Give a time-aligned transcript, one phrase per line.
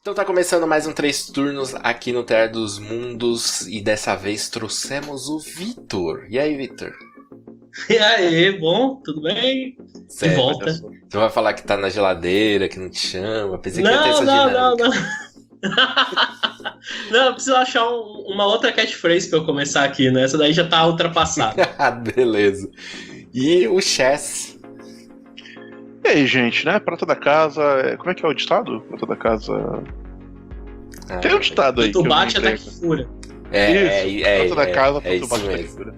[0.00, 4.48] Então tá começando mais um Três Turnos aqui no Terra dos Mundos e dessa vez
[4.48, 6.26] trouxemos o Vitor.
[6.28, 6.92] E aí, Vitor?
[7.88, 8.96] E aí, bom?
[9.04, 9.76] Tudo bem?
[10.08, 10.30] Certo.
[10.30, 10.72] De volta.
[10.72, 13.58] Você vai falar que tá na geladeira, que não te chama?
[13.58, 14.88] Pensei que não, ia ter essa não, dinâmica.
[14.88, 15.22] não, não.
[17.12, 20.24] não, eu preciso achar um- uma outra catchphrase pra eu começar aqui, né?
[20.24, 21.62] Essa daí já tá ultrapassada.
[21.78, 22.68] Ah, Beleza.
[23.32, 24.58] E o Chess.
[26.04, 26.78] E aí, gente, né?
[26.80, 27.62] Prata da casa.
[27.62, 28.80] é- Como é que é o ditado?
[28.88, 29.82] Prata da casa.
[31.08, 31.92] Ah, Tem um ditado aí.
[31.92, 33.08] tu bate até que fura.
[33.50, 35.94] É, é, Isso, é, Prata da é, casa, é tu bate até que fura.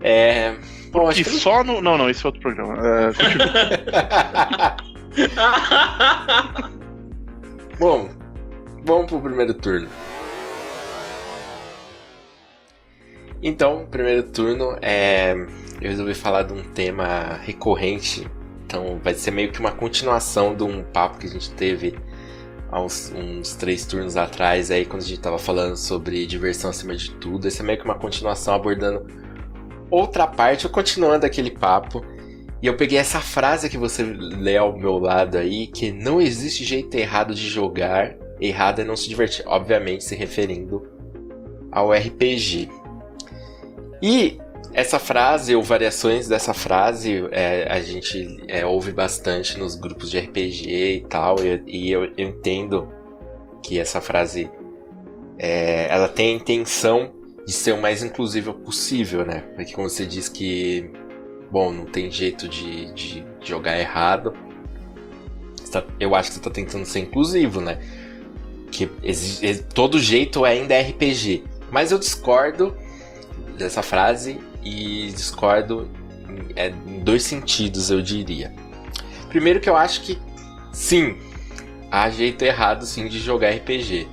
[0.00, 0.54] É.
[0.90, 1.80] Bom, acho E que só no.
[1.80, 2.74] Não, não, esse é outro programa.
[2.86, 4.76] É, continua.
[7.78, 8.08] Bom,
[8.84, 9.88] vamos pro primeiro turno.
[13.42, 15.34] Então, primeiro turno é.
[15.82, 18.24] Eu resolvi falar de um tema recorrente.
[18.64, 21.98] Então, vai ser meio que uma continuação de um papo que a gente teve
[22.70, 26.94] há uns, uns três turnos atrás, aí, quando a gente tava falando sobre diversão acima
[26.94, 27.48] de tudo.
[27.48, 29.04] Esse é meio que uma continuação abordando
[29.90, 32.04] outra parte, ou continuando aquele papo.
[32.62, 36.64] E eu peguei essa frase que você lê ao meu lado aí, que não existe
[36.64, 39.44] jeito errado de jogar, errado é não se divertir.
[39.48, 40.88] Obviamente se referindo
[41.72, 42.68] ao RPG.
[44.00, 44.38] E
[44.72, 50.18] essa frase, ou variações dessa frase, é, a gente é, ouve bastante nos grupos de
[50.18, 52.88] RPG e tal, e, e eu, eu entendo
[53.62, 54.50] que essa frase
[55.38, 57.12] é, ela tem a intenção
[57.46, 59.44] de ser o mais inclusiva possível, né?
[59.54, 60.90] Porque como você diz que
[61.50, 64.32] bom, não tem jeito de, de jogar errado.
[65.70, 67.78] Tá- eu acho que você tá tentando ser inclusivo, né?
[68.70, 71.44] Que exi- ex- todo jeito ainda é RPG.
[71.70, 72.74] Mas eu discordo
[73.58, 75.88] dessa frase e discordo
[76.28, 78.52] em, é, em dois sentidos, eu diria.
[79.28, 80.18] Primeiro que eu acho que
[80.72, 81.16] sim,
[81.90, 84.08] há jeito errado sim de jogar RPG.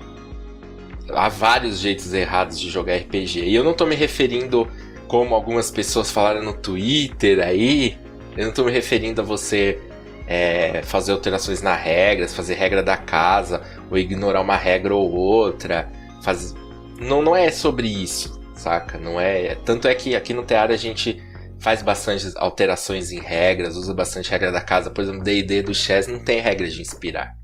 [1.12, 3.42] Há vários jeitos errados de jogar RPG.
[3.42, 4.68] E eu não tô me referindo
[5.08, 7.98] como algumas pessoas falaram no Twitter aí,
[8.38, 9.80] eu não tô me referindo a você
[10.28, 15.92] é, fazer alterações na regras, fazer regra da casa, ou ignorar uma regra ou outra.
[16.22, 16.56] Faz...
[17.00, 18.98] Não, não é sobre isso, saca?
[18.98, 19.56] Não é.
[19.66, 21.22] Tanto é que aqui no Teatro a gente
[21.60, 24.90] faz bastante alterações em regras, usa bastante regra da casa.
[24.90, 27.36] Por exemplo, D&D do Chess não tem regra de inspirar.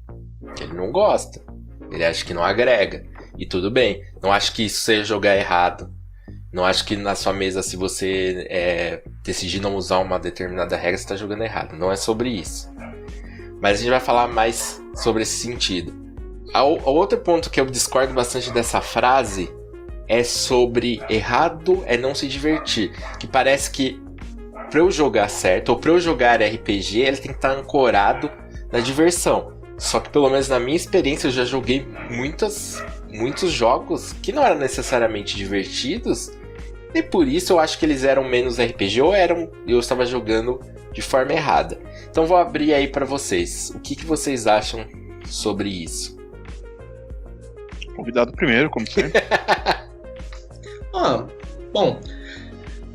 [0.60, 1.42] Ele não gosta.
[1.92, 3.06] Ele acha que não agrega.
[3.38, 4.02] E tudo bem.
[4.22, 5.94] Não acho que isso seja jogar errado.
[6.54, 10.98] Não acho que na sua mesa, se você é, decidir não usar uma determinada regra,
[10.98, 11.76] você está jogando errado.
[11.78, 12.74] Não é sobre isso.
[13.62, 15.94] Mas a gente vai falar mais sobre esse sentido.
[16.54, 19.54] O- outro ponto que eu discordo bastante dessa frase
[20.08, 22.92] é sobre errado é não se divertir.
[23.20, 24.02] Que parece que
[24.70, 28.30] para eu jogar certo, ou para eu jogar RPG, ele tem que estar ancorado
[28.72, 29.54] na diversão.
[29.78, 34.44] Só que pelo menos na minha experiência eu já joguei muitas, muitos jogos que não
[34.44, 36.32] eram necessariamente divertidos.
[36.94, 40.60] E por isso eu acho que eles eram menos RPG ou eram eu estava jogando
[40.94, 41.78] de forma errada.
[42.10, 43.72] Então vou abrir aí para vocês.
[43.76, 44.86] O que, que vocês acham
[45.26, 46.18] sobre isso?
[47.96, 49.22] Convidado primeiro, como sempre.
[50.96, 51.26] Ah,
[51.74, 52.00] bom,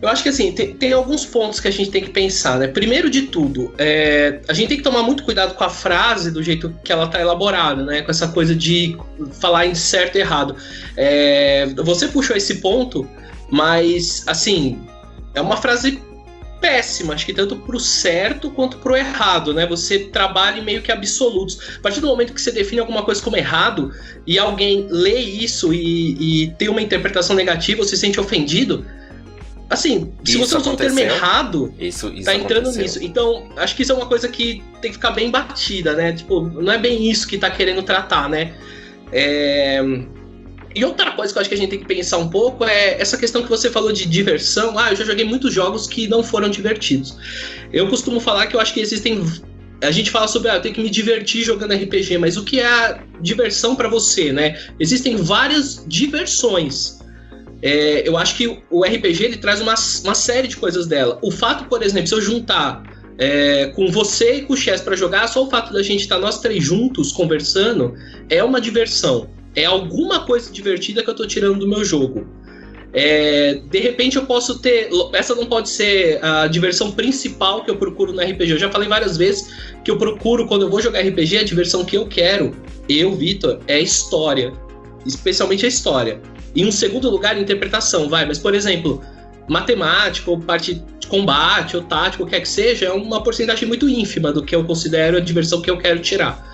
[0.02, 2.66] eu acho que assim, tem, tem alguns pontos que a gente tem que pensar, né?
[2.66, 6.42] Primeiro de tudo, é, a gente tem que tomar muito cuidado com a frase do
[6.42, 8.00] jeito que ela tá elaborada, né?
[8.00, 8.96] Com essa coisa de
[9.38, 10.56] falar em certo e errado.
[10.96, 13.06] É, você puxou esse ponto,
[13.50, 14.80] mas assim,
[15.34, 16.02] é uma frase
[16.60, 19.66] péssima, acho que tanto pro certo quanto pro errado, né?
[19.66, 21.58] Você trabalha em meio que absolutos.
[21.78, 23.92] A partir do momento que você define alguma coisa como errado
[24.26, 28.84] e alguém lê isso e, e tem uma interpretação negativa, ou se sente ofendido,
[29.68, 32.82] assim, se Isso você usou o termo errado, Isso, isso tá entrando aconteceu.
[32.82, 33.04] nisso.
[33.04, 36.12] Então, acho que isso é uma coisa que tem que ficar bem batida, né?
[36.12, 38.52] Tipo, não é bem isso que tá querendo tratar, né?
[39.12, 39.80] É,
[40.74, 43.00] E outra coisa que eu acho que a gente tem que pensar um pouco é
[43.00, 44.78] essa questão que você falou de diversão.
[44.78, 47.16] Ah, eu já joguei muitos jogos que não foram divertidos.
[47.72, 49.24] Eu costumo falar que eu acho que existem.
[49.82, 52.60] A gente fala sobre, ah, eu tenho que me divertir jogando RPG, mas o que
[52.60, 54.60] é a diversão pra você, né?
[54.78, 57.00] Existem várias diversões.
[57.62, 59.74] É, eu acho que o RPG ele traz uma,
[60.04, 61.18] uma série de coisas dela.
[61.22, 62.82] O fato, por exemplo, se eu juntar
[63.18, 66.18] é, com você e com o Chess pra jogar, só o fato da gente estar
[66.18, 67.94] nós três juntos conversando
[68.28, 69.28] é uma diversão.
[69.54, 72.26] É alguma coisa divertida que eu tô tirando do meu jogo.
[72.92, 74.90] É, de repente eu posso ter.
[75.12, 78.52] Essa não pode ser a diversão principal que eu procuro no RPG.
[78.52, 79.52] Eu já falei várias vezes
[79.84, 82.54] que eu procuro, quando eu vou jogar RPG, a diversão que eu quero,
[82.88, 84.52] eu, Vitor, é história.
[85.06, 86.20] Especialmente a história.
[86.54, 88.26] Em um segundo lugar, interpretação, vai.
[88.26, 89.00] Mas, por exemplo,
[89.48, 93.88] matemática ou parte combate ou tático, o que é que seja, é uma porcentagem muito
[93.88, 96.49] ínfima do que eu considero a diversão que eu quero tirar.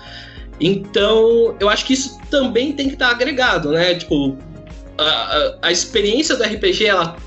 [0.59, 3.95] Então, eu acho que isso também tem que estar agregado, né?
[3.95, 4.35] Tipo,
[4.97, 7.17] a, a, a experiência do RPG, ela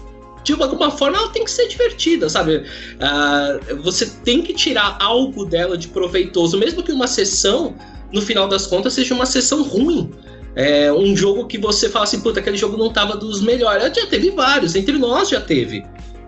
[0.43, 2.65] de alguma forma ela tem que ser divertida, sabe?
[2.97, 7.75] Uh, você tem que tirar algo dela de proveitoso, mesmo que uma sessão,
[8.13, 10.11] no final das contas, seja uma sessão ruim.
[10.57, 13.85] É um jogo que você fala assim, puta, aquele jogo não tava dos melhores.
[13.95, 15.85] Já teve vários, entre nós já teve,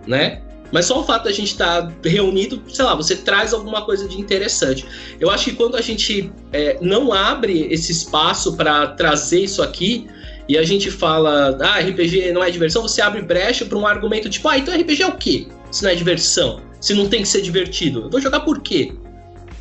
[0.07, 0.41] né?
[0.73, 4.07] Mas só o fato da gente estar tá reunido, sei lá, você traz alguma coisa
[4.07, 4.83] de interessante.
[5.19, 10.07] Eu acho que quando a gente é, não abre esse espaço para trazer isso aqui,
[10.49, 14.29] e a gente fala, ah, RPG não é diversão, você abre brecha para um argumento
[14.29, 15.47] tipo, ah, então RPG é o quê?
[15.71, 18.01] Se não é diversão, se não tem que ser divertido.
[18.01, 18.91] Eu vou jogar por quê?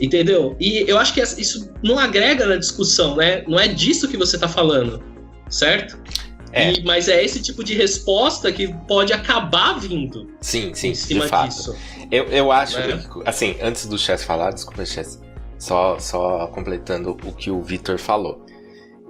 [0.00, 0.56] Entendeu?
[0.58, 3.44] E eu acho que isso não agrega na discussão, né?
[3.47, 5.00] Não é disso que você está falando,
[5.49, 5.97] certo?
[6.52, 6.72] É.
[6.72, 10.31] E, mas é esse tipo de resposta que pode acabar vindo.
[10.40, 11.49] Sim, sim, em cima de fato.
[11.49, 11.76] disso.
[12.10, 13.00] Eu, eu acho, é.
[13.25, 15.20] assim, antes do Chess falar, desculpa, Chess,
[15.58, 18.44] só, só completando o que o Victor falou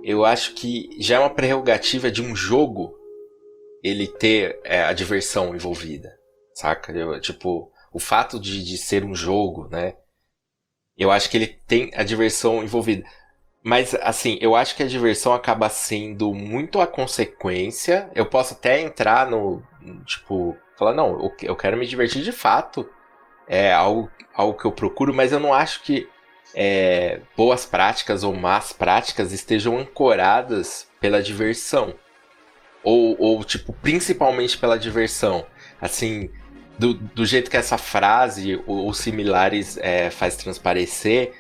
[0.03, 2.95] eu acho que já é uma prerrogativa de um jogo
[3.83, 6.13] ele ter é, a diversão envolvida,
[6.55, 6.93] saca?
[6.93, 9.95] Eu, tipo, o fato de, de ser um jogo, né?
[10.97, 13.05] Eu acho que ele tem a diversão envolvida.
[13.63, 18.11] Mas, assim, eu acho que a diversão acaba sendo muito a consequência.
[18.15, 19.63] Eu posso até entrar no.
[20.05, 22.89] Tipo, falar, não, eu quero me divertir de fato.
[23.47, 26.09] É algo, algo que eu procuro, mas eu não acho que
[26.55, 31.95] é, boas práticas ou más práticas estejam ancoradas pela diversão.
[32.83, 35.47] Ou, ou, tipo, principalmente pela diversão.
[35.81, 36.31] Assim,
[36.77, 41.33] do, do jeito que essa frase ou, ou similares é, faz transparecer,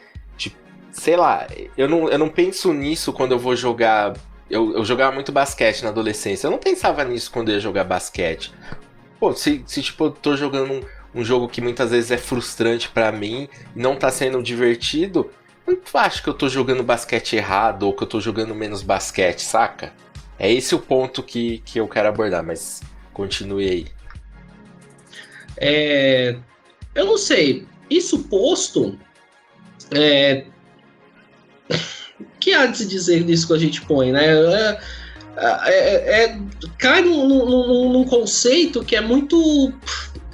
[0.92, 4.14] sei lá, eu não, eu não penso nisso quando eu vou jogar.
[4.48, 6.46] Eu, eu jogava muito basquete na adolescência.
[6.46, 8.52] Eu não pensava nisso quando eu ia jogar basquete.
[9.18, 10.82] Pô, se, se tipo, eu tô jogando um
[11.14, 15.30] um jogo que muitas vezes é frustrante para mim, não tá sendo divertido,
[15.66, 18.82] eu não acho que eu tô jogando basquete errado ou que eu tô jogando menos
[18.82, 19.92] basquete, saca?
[20.38, 23.86] É esse o ponto que, que eu quero abordar, mas continue aí.
[25.56, 26.36] É,
[26.94, 27.66] eu não sei.
[27.88, 28.98] Isso posto,
[29.94, 30.46] é,
[32.42, 34.26] que há de se dizer disso que a gente põe, né?
[35.36, 36.38] É, é, é,
[36.76, 39.72] cai num, num, num, conceito que é muito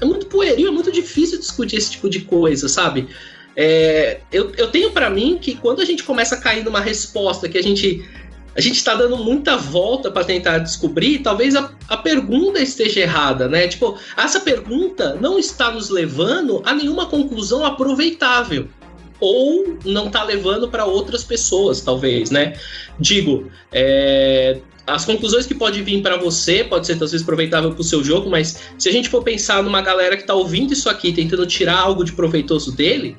[0.01, 3.09] é muito pueril, é muito difícil discutir esse tipo de coisa, sabe?
[3.55, 7.49] É, eu, eu tenho para mim que quando a gente começa a cair numa resposta
[7.49, 8.05] que a gente
[8.57, 13.49] a gente está dando muita volta para tentar descobrir, talvez a, a pergunta esteja errada,
[13.49, 13.69] né?
[13.69, 18.69] Tipo, essa pergunta não está nos levando a nenhuma conclusão aproveitável
[19.21, 22.55] ou não está levando para outras pessoas, talvez, né?
[22.99, 27.85] Digo, é, as conclusões que pode vir para você pode ser talvez aproveitável para o
[27.85, 31.13] seu jogo, mas se a gente for pensar numa galera que está ouvindo isso aqui,
[31.13, 33.17] tentando tirar algo de proveitoso dele,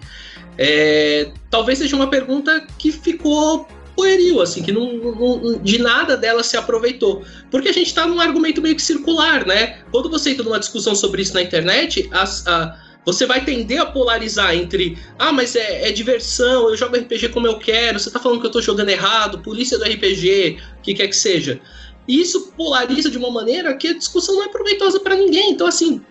[0.57, 6.41] é, talvez seja uma pergunta que ficou pueril, assim, que não, não, de nada dela
[6.41, 7.23] se aproveitou.
[7.51, 9.79] Porque a gente está num argumento meio que circular, né?
[9.91, 12.77] Quando você entra numa discussão sobre isso na internet, as, a,
[13.13, 17.47] você vai tender a polarizar entre ah, mas é, é, diversão, eu jogo RPG como
[17.47, 20.93] eu quero, você tá falando que eu tô jogando errado, polícia do RPG, o que
[20.93, 21.59] quer que seja.
[22.07, 25.51] E isso polariza de uma maneira que a discussão não é proveitosa para ninguém.
[25.51, 26.01] Então, assim,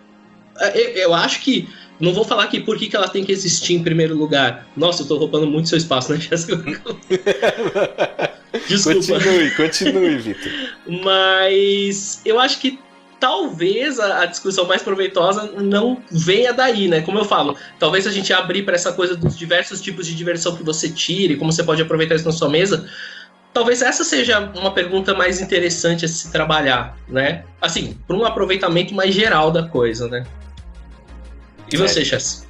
[0.61, 1.69] é, eu, eu, acho que.
[1.99, 4.69] Não vou falar aqui por que, que ela tem que existir em primeiro lugar.
[4.77, 6.57] Nossa, eu tô roubando muito seu espaço, né, Jéssica?
[8.69, 9.01] Desculpa.
[9.01, 10.53] Continue, continue, Vitor.
[10.87, 12.79] Mas eu acho que
[13.21, 17.01] talvez a, a, discussão mais proveitosa não venha daí, né?
[17.03, 20.57] Como eu falo, talvez a gente abrir para essa coisa dos diversos tipos de diversão
[20.57, 22.89] que você tire, como você pode aproveitar isso na sua mesa.
[23.53, 27.45] Talvez essa seja uma pergunta mais interessante a se trabalhar, né?
[27.61, 30.25] Assim, para um aproveitamento mais geral da coisa, né?
[31.73, 32.05] E você, é.
[32.05, 32.48] Chess?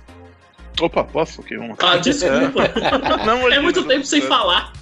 [0.80, 1.40] Opa, posso?
[1.40, 1.75] Okay, um...
[1.80, 2.70] Ah, desculpa.
[3.26, 4.73] Não, é muito tempo sem falar.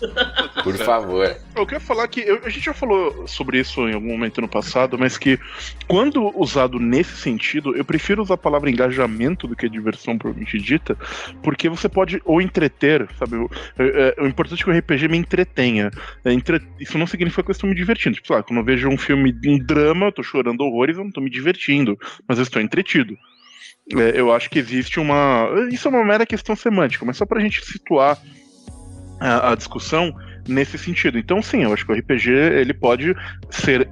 [0.63, 1.37] Por favor.
[1.55, 4.49] Eu quero falar que eu, a gente já falou sobre isso em algum momento no
[4.49, 5.39] passado, mas que
[5.87, 10.97] quando usado nesse sentido, eu prefiro usar a palavra engajamento do que diversão propriamente dita,
[11.43, 13.37] porque você pode ou entreter, sabe?
[13.37, 15.91] O, é, é, o importante é que o RPG me entretenha.
[16.25, 16.61] É, entre...
[16.79, 18.17] Isso não significa que eu estou me divertindo.
[18.17, 21.11] Tipo, lá, quando eu vejo um filme, um drama, eu tô chorando horrores, eu não
[21.11, 21.99] tô me divertindo,
[22.29, 23.17] mas eu estou entretido.
[23.95, 25.49] É, eu acho que existe uma.
[25.71, 28.19] Isso é uma mera questão semântica, mas só para a gente situar
[29.21, 30.13] a, a discussão,
[30.49, 31.19] nesse sentido.
[31.19, 33.15] Então, sim, eu acho que o RPG ele pode
[33.51, 33.89] ser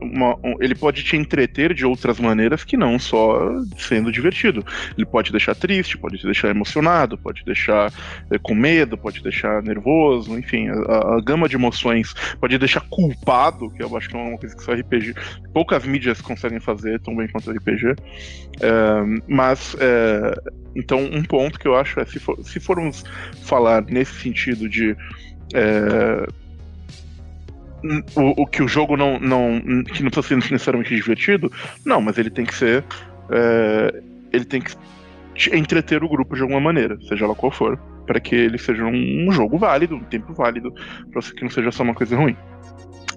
[0.00, 4.64] uma, ele pode te entreter de outras maneiras que não só sendo divertido.
[4.96, 7.92] Ele pode deixar triste, pode te deixar emocionado, pode deixar
[8.30, 13.70] é, com medo, pode deixar nervoso, enfim, a, a, gama de emoções pode deixar culpado,
[13.70, 15.14] que eu acho que é uma coisa que só RPG,
[15.52, 17.86] poucas mídias conseguem fazer tão bem quanto o RPG.
[17.88, 17.94] É,
[18.62, 20.34] eh, mas é,
[20.74, 23.04] então um ponto que eu acho é se, for, se formos
[23.42, 24.96] falar nesse sentido de
[25.54, 26.26] é,
[28.14, 29.60] o, o, que o jogo não, não.
[29.84, 31.50] que não precisa ser necessariamente divertido,
[31.84, 32.84] não, mas ele tem que ser.
[33.30, 34.02] É,
[34.32, 34.74] ele tem que
[35.52, 39.28] entreter o grupo de alguma maneira, seja lá qual for, para que ele seja um,
[39.28, 40.74] um, jogo válido, um tempo válido,
[41.10, 42.36] para que não seja só uma coisa ruim.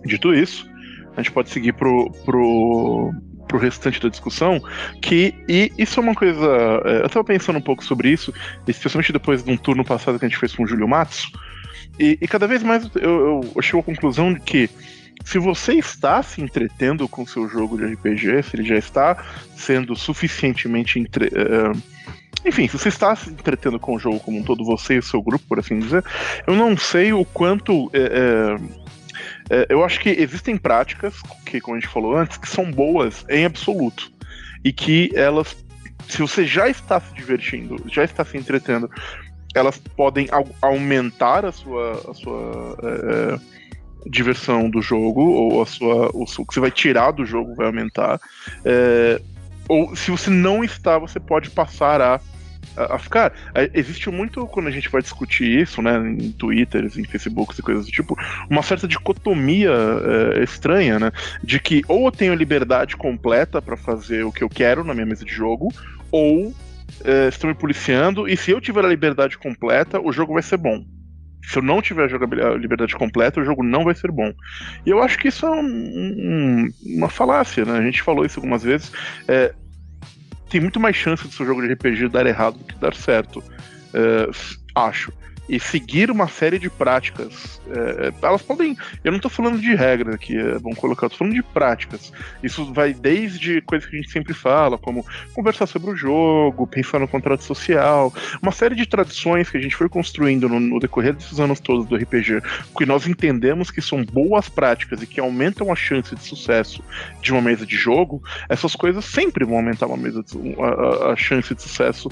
[0.06, 0.70] Dito isso,
[1.16, 3.12] a gente pode seguir pro, pro,
[3.48, 4.62] pro restante da discussão,
[5.02, 6.46] que, e isso é uma coisa,
[6.86, 8.34] é, eu estava pensando um pouco sobre isso,
[8.68, 11.32] especialmente depois de um turno passado que a gente fez com o Júlio Matos,
[12.00, 14.70] e, e cada vez mais eu, eu chego à conclusão de que
[15.24, 19.24] se você está se entretendo com seu jogo de RPG, se ele já está
[19.56, 21.82] sendo suficientemente entre, uh,
[22.46, 25.04] enfim, se você está se entretendo com o jogo como um todo, você e o
[25.04, 26.04] seu grupo, por assim dizer,
[26.46, 27.86] eu não sei o quanto.
[27.86, 32.70] Uh, uh, eu acho que existem práticas, que, como a gente falou antes, que são
[32.70, 34.12] boas em absoluto.
[34.64, 35.56] E que elas.
[36.08, 38.90] Se você já está se divertindo, já está se entretendo
[39.54, 40.28] elas podem
[40.62, 43.40] aumentar a sua, a sua é,
[44.10, 48.20] diversão do jogo, ou a sua, o que você vai tirar do jogo vai aumentar.
[48.66, 49.22] É,
[49.68, 52.20] ou se você não está, você pode passar a,
[52.76, 53.34] a, a, ficar.
[53.54, 57.62] É, existe muito, quando a gente vai discutir isso, né, em Twitter, em Facebook e
[57.62, 58.18] coisas do tipo,
[58.50, 59.72] uma certa dicotomia
[60.36, 61.12] é, estranha, né,
[61.44, 65.06] de que ou eu tenho liberdade completa para fazer o que eu quero na minha
[65.06, 65.72] mesa de jogo,
[66.12, 66.54] ou
[67.02, 70.58] uh, estão me policiando, e se eu tiver a liberdade completa, o jogo vai ser
[70.58, 70.84] bom.
[71.46, 74.32] Se eu não tiver a liberdade completa, o jogo não vai ser bom.
[74.86, 77.78] E eu acho que isso é um, um, uma falácia, né?
[77.78, 78.94] A gente falou isso algumas vezes.
[79.28, 79.54] É,
[80.50, 83.44] tem muito mais chance do seu jogo de RPG dar errado do que dar certo.
[83.94, 84.30] É,
[84.74, 85.12] acho
[85.48, 87.62] e seguir uma série de práticas.
[87.68, 88.78] É, elas podem.
[89.04, 92.12] Eu não estou falando de regras aqui, é colocar, tô falando de práticas.
[92.42, 97.00] Isso vai desde coisas que a gente sempre fala, como conversar sobre o jogo, pensar
[97.00, 101.14] no contrato social, uma série de tradições que a gente foi construindo no, no decorrer
[101.14, 102.42] desses anos todos do RPG,
[102.78, 106.84] que nós entendemos que são boas práticas e que aumentam a chance de sucesso
[107.22, 111.16] de uma mesa de jogo, essas coisas sempre vão aumentar uma mesa de, a, a
[111.16, 112.10] chance de sucesso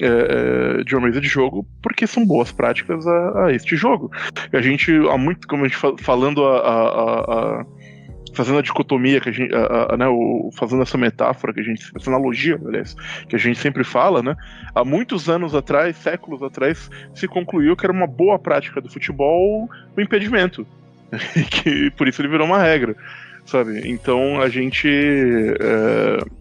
[0.00, 4.10] é, é, de uma mesa de jogo, porque são boas práticas a, a este jogo.
[4.52, 7.66] E a gente, há muito, como a gente falando a, a, a
[8.32, 11.62] fazendo a dicotomia que a gente, a, a, né, o, fazendo essa metáfora que a
[11.62, 12.94] gente, essa analogia, aliás,
[13.28, 14.36] que a gente sempre fala, né?
[14.74, 19.68] Há muitos anos atrás, séculos atrás, se concluiu que era uma boa prática do futebol
[19.96, 20.66] o impedimento,
[21.50, 22.96] que por isso ele virou uma regra,
[23.44, 23.82] sabe?
[23.88, 26.39] Então a gente é,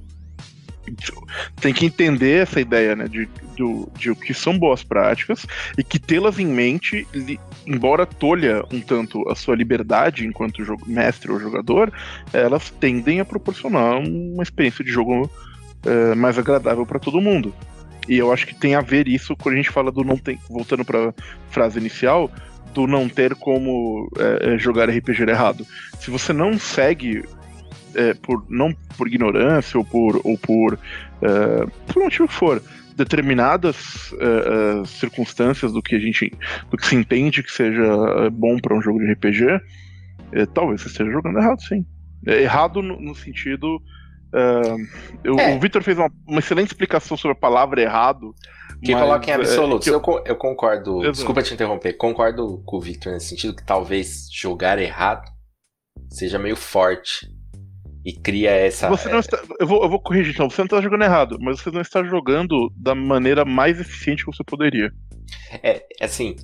[1.59, 3.27] tem que entender essa ideia, né, de,
[3.57, 5.45] do, de o que são boas práticas
[5.77, 7.07] e que tê-las em mente,
[7.65, 11.91] embora tolha um tanto a sua liberdade enquanto mestre ou jogador,
[12.33, 15.29] elas tendem a proporcionar uma experiência de jogo
[15.85, 17.53] é, mais agradável para todo mundo.
[18.07, 20.39] E eu acho que tem a ver isso quando a gente fala do não tem,
[20.49, 21.13] voltando para
[21.49, 22.31] frase inicial,
[22.73, 25.65] do não ter como é, jogar RPG errado.
[25.99, 27.23] Se você não segue
[27.95, 30.77] é, por não por ignorância ou por ou por
[31.21, 32.61] é, por motivo que for
[32.95, 36.31] determinadas é, é, circunstâncias do que a gente
[36.69, 39.45] do que se entende que seja é, bom para um jogo de RPG
[40.33, 41.85] é, talvez você esteja jogando errado sim
[42.27, 43.81] errado no, no sentido
[45.23, 48.35] eu, o Victor fez uma, uma, excelente explicação sobre a palavra errado
[48.83, 49.87] que coloca em absoluto.
[49.87, 50.99] eu, eu, concordo.
[50.99, 51.11] Exato.
[51.13, 51.93] Desculpa te interromper.
[51.93, 55.27] Concordo com o Victor nesse sentido que talvez jogar errado
[56.09, 57.27] seja meio forte
[58.03, 58.89] e cria essa.
[58.89, 61.59] Você não está, eu, vou, eu vou corrigir então, você não está jogando errado, mas
[61.59, 64.91] você não está jogando da maneira mais eficiente que você poderia.
[65.63, 66.35] É, assim.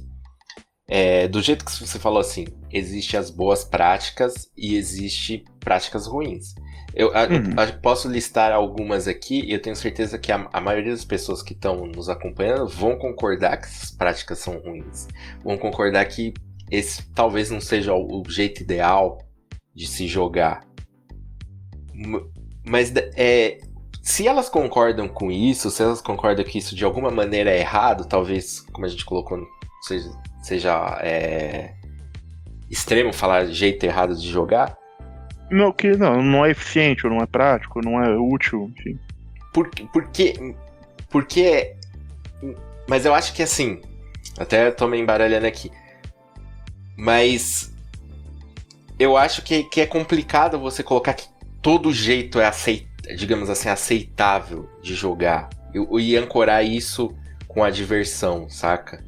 [0.88, 6.53] É, do jeito que você falou assim, existe as boas práticas e existe práticas ruins.
[6.93, 7.59] Eu, uhum.
[7.59, 11.41] eu, posso listar algumas aqui e eu tenho certeza que a, a maioria das pessoas
[11.41, 15.07] que estão nos acompanhando vão concordar que essas práticas são ruins.
[15.43, 16.33] Vão concordar que
[16.69, 19.17] esse talvez não seja o, o jeito ideal
[19.74, 20.63] de se jogar.
[22.64, 23.60] Mas é,
[24.02, 28.06] se elas concordam com isso, se elas concordam que isso de alguma maneira é errado,
[28.06, 29.40] talvez, como a gente colocou,
[29.82, 30.12] seja,
[30.44, 31.74] seja é,
[32.70, 34.78] extremo falar jeito errado de jogar.
[35.50, 39.00] Não, que não, não é eficiente, ou não é prático, não é útil, enfim.
[39.54, 40.56] Por, porque,
[41.10, 41.75] porque.
[42.88, 43.82] Mas eu acho que assim.
[44.38, 45.72] Até tô me embaralhando aqui.
[46.98, 47.74] Mas
[48.98, 51.28] eu acho que, que é complicado você colocar que
[51.65, 52.51] todo jeito é
[53.17, 55.50] digamos assim, aceitável de jogar.
[55.74, 57.12] E, e ancorar isso
[57.48, 59.03] com a diversão, saca?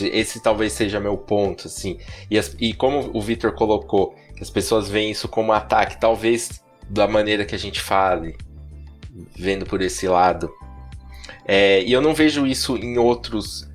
[0.00, 1.98] Esse talvez seja meu ponto, assim.
[2.30, 7.08] E, as, e como o Victor colocou, as pessoas veem isso como ataque, talvez da
[7.08, 8.36] maneira que a gente fale,
[9.36, 10.48] vendo por esse lado.
[11.44, 13.68] É, e eu não vejo isso em outros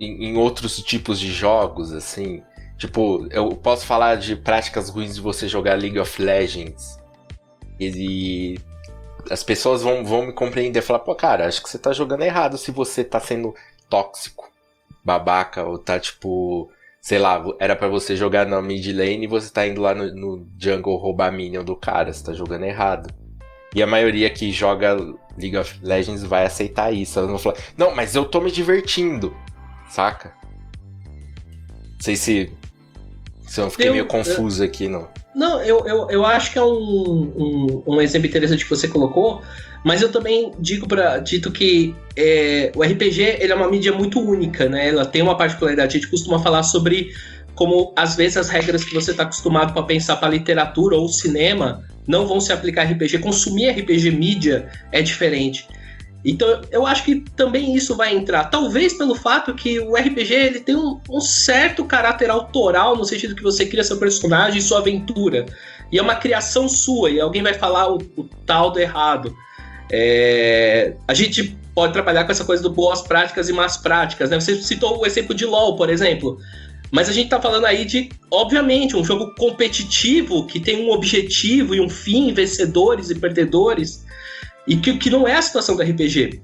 [0.00, 2.42] em, em, outros tipos de jogos, assim.
[2.76, 7.03] Tipo, eu posso falar de práticas ruins de você jogar League of Legends.
[7.78, 8.58] E
[9.30, 12.22] as pessoas vão, vão me compreender e falar, pô, cara, acho que você tá jogando
[12.22, 13.54] errado se você tá sendo
[13.88, 14.50] tóxico,
[15.04, 16.70] babaca, ou tá tipo.
[17.00, 20.14] Sei lá, era para você jogar na mid lane e você tá indo lá no,
[20.14, 23.12] no jungle roubar minion do cara, você tá jogando errado.
[23.74, 24.96] E a maioria que joga
[25.36, 27.18] League of Legends vai aceitar isso.
[27.18, 29.36] Elas vão falar, não, mas eu tô me divertindo,
[29.90, 30.32] saca?
[31.92, 32.52] Não sei se,
[33.46, 35.08] se eu fiquei eu, meio confuso eu, aqui, não.
[35.34, 39.42] Não, eu, eu, eu acho que é um, um, um exemplo interessante que você colocou,
[39.84, 44.20] mas eu também digo para dito que é, o RPG ele é uma mídia muito
[44.20, 44.88] única, né?
[44.88, 45.96] Ela tem uma particularidade.
[45.96, 47.12] A gente costuma falar sobre
[47.54, 51.84] como às vezes as regras que você está acostumado para pensar para literatura ou cinema
[52.06, 53.18] não vão se aplicar a RPG.
[53.18, 55.66] Consumir RPG mídia é diferente.
[56.24, 58.44] Então eu acho que também isso vai entrar.
[58.44, 63.34] Talvez pelo fato que o RPG ele tem um, um, certo caráter autoral, no sentido
[63.34, 65.44] que você cria seu personagem e sua aventura.
[65.92, 69.36] E é uma criação sua, e alguém vai falar o, o tal do errado.
[69.92, 74.30] É, a gente pode trabalhar com essa coisa do boas práticas e más práticas.
[74.30, 74.40] Né?
[74.40, 76.38] Você citou o exemplo de LOL, por exemplo.
[76.90, 81.74] Mas a gente tá falando aí de, obviamente, um jogo competitivo que tem um objetivo
[81.74, 84.03] e um fim, vencedores e perdedores.
[84.66, 86.42] E que, que não é a situação do RPG.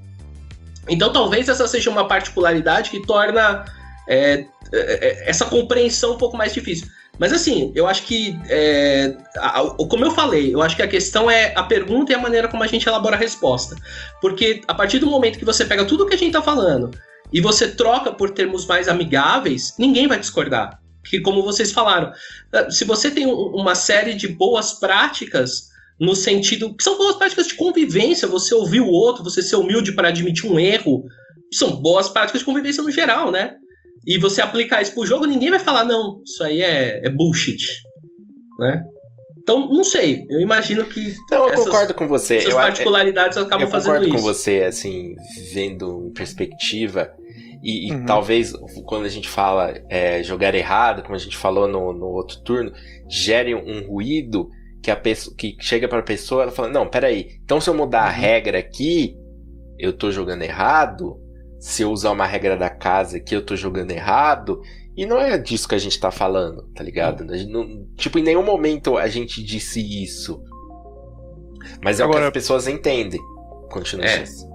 [0.89, 3.65] Então talvez essa seja uma particularidade que torna
[4.09, 6.89] é, é, é, essa compreensão um pouco mais difícil.
[7.19, 10.89] Mas assim, eu acho que, é, a, a, como eu falei, eu acho que a
[10.89, 13.77] questão é a pergunta e a maneira como a gente elabora a resposta.
[14.21, 16.91] Porque a partir do momento que você pega tudo que a gente está falando
[17.33, 20.81] e você troca por termos mais amigáveis, ninguém vai discordar.
[21.05, 22.13] Que como vocês falaram,
[22.71, 25.70] se você tem uma série de boas práticas
[26.01, 29.93] no sentido que são boas práticas de convivência, você ouvir o outro, você ser humilde
[29.93, 31.05] para admitir um erro,
[31.53, 33.55] são boas práticas de convivência no geral, né?
[34.07, 37.67] E você aplicar isso pro jogo, ninguém vai falar, não, isso aí é, é bullshit,
[38.59, 38.83] né?
[39.43, 41.15] Então, não sei, eu imagino que.
[41.31, 42.37] Não, eu essas, concordo com você.
[42.37, 44.05] Essas eu, particularidades eu, acabam fazendo isso.
[44.05, 45.15] Eu concordo com você, assim,
[45.53, 47.13] vendo em perspectiva.
[47.63, 48.07] E, e uhum.
[48.07, 48.53] talvez
[48.87, 52.73] quando a gente fala é, jogar errado, como a gente falou no, no outro turno,
[53.09, 54.49] gere um ruído
[54.83, 57.39] que a pessoa que chega para a pessoa, ela fala: "Não, peraí.
[57.45, 58.21] Então se eu mudar a uhum.
[58.21, 59.17] regra aqui,
[59.79, 61.19] eu tô jogando errado?
[61.59, 64.61] Se eu usar uma regra da casa aqui, eu tô jogando errado?"
[64.97, 67.25] E não é disso que a gente tá falando, tá ligado?
[67.25, 70.43] Não, tipo, em nenhum momento a gente disse isso.
[71.83, 73.21] Mas é Agora, o que as pessoas entendem.
[73.71, 74.23] Continua é.
[74.23, 74.50] assim.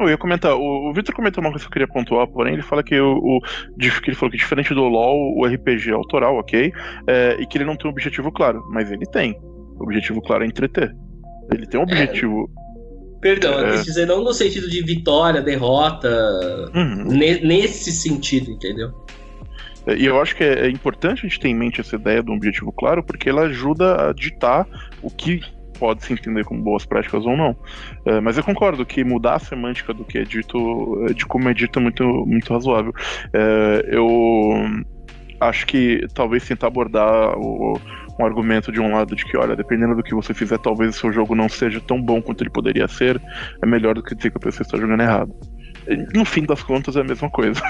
[0.00, 2.62] Eu ia comentar, o, o Victor comentou uma coisa que eu queria pontuar, porém ele
[2.62, 3.40] fala que o, o
[3.78, 6.72] que ele falou que diferente do LoL, o RPG é autoral, ok,
[7.06, 9.38] é, e que ele não tem um objetivo claro, mas ele tem.
[9.78, 10.94] O objetivo claro é entreter.
[11.52, 11.86] Ele tem um é.
[11.86, 12.50] objetivo.
[12.58, 12.62] É.
[13.20, 16.08] Perdão, eu quis dizer não no sentido de vitória, derrota,
[16.74, 17.04] uhum.
[17.04, 18.90] ne, nesse sentido, entendeu?
[19.86, 22.22] É, e eu acho que é, é importante a gente ter em mente essa ideia
[22.22, 24.66] de um objetivo claro, porque ela ajuda a ditar
[25.00, 25.40] o que
[25.82, 27.56] pode se entender como boas práticas ou não.
[28.06, 31.48] É, mas eu concordo que mudar a semântica do que é dito, é, de como
[31.48, 32.92] é dito, é muito, muito razoável.
[33.32, 34.64] É, eu
[35.40, 37.76] acho que talvez tentar abordar o,
[38.16, 41.00] um argumento de um lado de que, olha, dependendo do que você fizer, talvez o
[41.00, 43.20] seu jogo não seja tão bom quanto ele poderia ser,
[43.60, 45.34] é melhor do que dizer que a pessoa está jogando errado.
[46.14, 47.60] No fim das contas é a mesma coisa.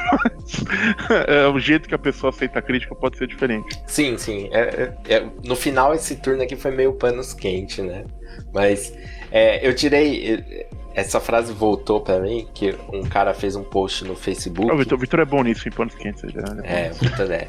[1.27, 3.81] é, o jeito que a pessoa aceita a crítica pode ser diferente.
[3.87, 4.49] Sim, sim.
[4.53, 8.05] É, é, é no final, esse turno aqui foi meio panos quente, né?
[8.53, 8.93] Mas
[9.31, 10.67] é, eu tirei.
[10.95, 14.71] Essa frase voltou para mim, que um cara fez um post no Facebook.
[14.71, 16.31] O Vitor, Vitor é bom nisso, em panos quentes.
[16.31, 16.63] Já, né?
[16.69, 17.49] É, o Vitor é.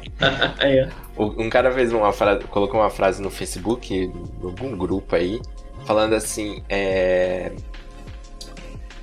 [0.60, 0.88] é.
[1.18, 4.10] Um cara fez uma frase, colocou uma frase no Facebook, em
[4.42, 5.38] algum grupo aí,
[5.84, 7.52] falando assim: é,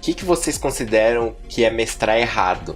[0.01, 2.75] que, que vocês consideram que é mestrar errado?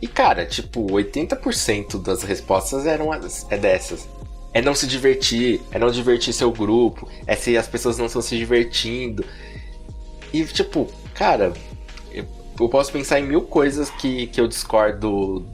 [0.00, 4.08] E cara, tipo, 80% das respostas eram é dessas.
[4.52, 8.20] É não se divertir, é não divertir seu grupo, é se as pessoas não estão
[8.20, 9.24] se divertindo.
[10.32, 11.52] E tipo, cara,
[12.60, 15.46] eu posso pensar em mil coisas que, que eu discordo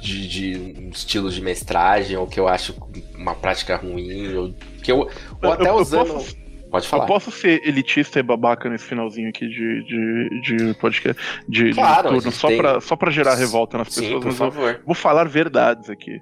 [0.00, 2.74] de, de um estilo de mestragem, ou que eu acho
[3.14, 5.08] uma prática ruim, ou que eu.
[5.42, 6.08] Ou até eu, usando.
[6.08, 6.36] Eu posso,
[6.70, 7.04] Pode falar.
[7.04, 12.08] Eu posso ser elitista e babaca nesse finalzinho aqui de, de, de podcast, de, claro,
[12.08, 12.58] de turno, só, tem...
[12.58, 14.80] pra, só pra gerar revolta nas pessoas, Sim, por favor.
[14.84, 16.18] vou falar verdades aqui.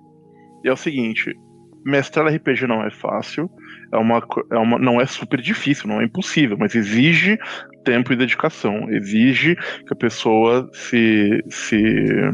[0.65, 1.35] E é o seguinte:
[1.85, 3.51] mestrar RPG não é fácil,
[3.93, 7.39] é uma, é uma, não é super difícil, não é impossível, mas exige
[7.85, 12.31] tempo e dedicação, exige que a pessoa se, se,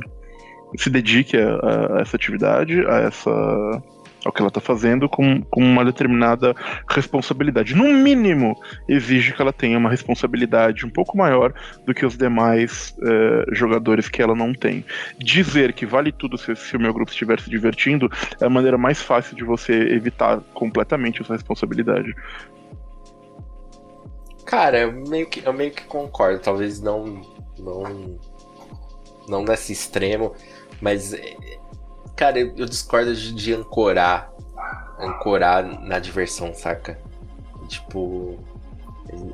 [0.77, 3.83] se dedique a, a essa atividade, a essa
[4.25, 6.55] ao que ela está fazendo com, com uma determinada
[6.89, 7.75] responsabilidade.
[7.75, 8.57] No mínimo,
[8.89, 11.53] exige que ela tenha uma responsabilidade um pouco maior
[11.85, 14.85] do que os demais uh, jogadores que ela não tem.
[15.19, 18.79] Dizer que vale tudo se, se, o meu grupo estiver se divertindo é a maneira
[18.79, 22.15] mais fácil de você evitar completamente essa responsabilidade.
[24.45, 26.41] Cara, eu meio que, eu meio que concordo.
[26.41, 27.23] Talvez não,
[27.59, 28.19] não,
[29.29, 30.35] não nesse extremo,
[30.81, 31.15] mas
[32.17, 34.31] Cara, eu, discordo de, de, ancorar.
[34.99, 36.99] Ancorar na diversão, saca?
[37.69, 38.39] Tipo.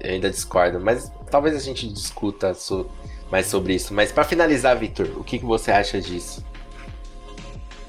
[0.03, 2.91] Eu ainda discordo, mas talvez a gente discuta so,
[3.31, 3.95] mais sobre isso.
[3.95, 6.45] Mas para finalizar, Victor, o que, que você acha disso?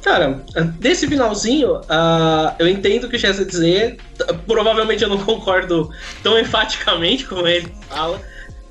[0.01, 0.43] Cara,
[0.79, 3.97] desse finalzinho, uh, eu entendo o que o Chester dizer.
[4.45, 5.89] Provavelmente eu não concordo
[6.23, 8.21] tão enfaticamente como ele fala.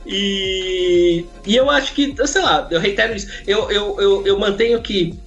[0.06, 3.28] E, e eu acho que, sei lá, eu reitero isso.
[3.46, 5.18] Eu, eu, eu, eu mantenho que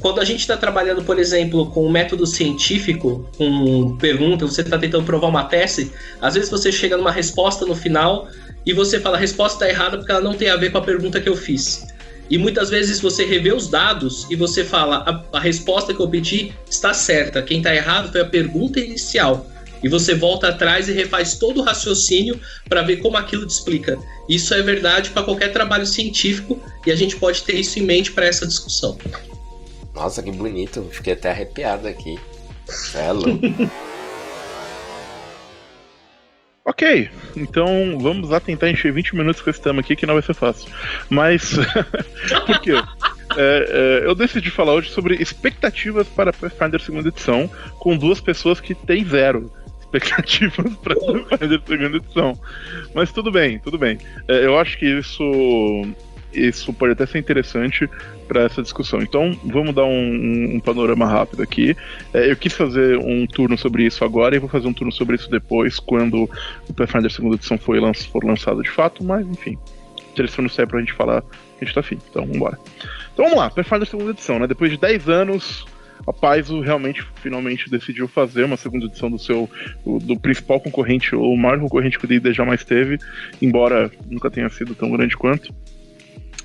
[0.00, 4.78] quando a gente está trabalhando, por exemplo, com um método científico, com pergunta, você está
[4.78, 8.28] tentando provar uma tese, às vezes você chega numa resposta no final
[8.64, 10.82] e você fala a resposta está errada porque ela não tem a ver com a
[10.82, 11.86] pergunta que eu fiz.
[12.30, 16.08] E muitas vezes você revê os dados e você fala a, a resposta que eu
[16.08, 19.46] pedi está certa, quem está errado foi a pergunta inicial.
[19.82, 23.98] E você volta atrás e refaz todo o raciocínio para ver como aquilo te explica.
[24.28, 28.12] Isso é verdade para qualquer trabalho científico e a gente pode ter isso em mente
[28.12, 28.98] para essa discussão.
[29.94, 30.82] Nossa, que bonito.
[30.90, 32.18] Fiquei até arrepiado aqui.
[32.94, 33.40] É louco.
[36.64, 40.22] ok, então vamos lá tentar encher 20 minutos com esse tema aqui, que não vai
[40.22, 40.70] ser fácil.
[41.08, 41.54] Mas,
[42.46, 42.72] por quê?
[43.36, 47.48] É, é, eu decidi falar hoje sobre expectativas para Pathfinder segunda edição,
[47.78, 52.38] com duas pessoas que têm zero expectativas para Pathfinder segunda edição.
[52.94, 53.98] Mas tudo bem, tudo bem.
[54.28, 55.84] É, eu acho que isso
[56.32, 57.90] isso pode até ser interessante
[58.30, 59.02] para essa discussão.
[59.02, 61.76] Então, vamos dar um, um panorama rápido aqui.
[62.14, 65.16] É, eu quis fazer um turno sobre isso agora e vou fazer um turno sobre
[65.16, 66.30] isso depois, quando
[66.68, 69.58] o Pathfinder segunda edição foi lan for lançado de fato, mas enfim.
[70.14, 71.98] Telefone sai pra gente falar que a gente tá afim.
[72.08, 72.56] Então, vamos embora.
[73.12, 74.46] Então, vamos lá, Pathfinder segunda edição, né?
[74.46, 75.66] Depois de 10 anos,
[76.06, 79.50] a Paizo realmente finalmente decidiu fazer uma segunda edição do seu
[79.84, 82.96] do principal concorrente, ou o maior concorrente que o D&D jamais teve,
[83.42, 85.52] embora nunca tenha sido tão grande quanto.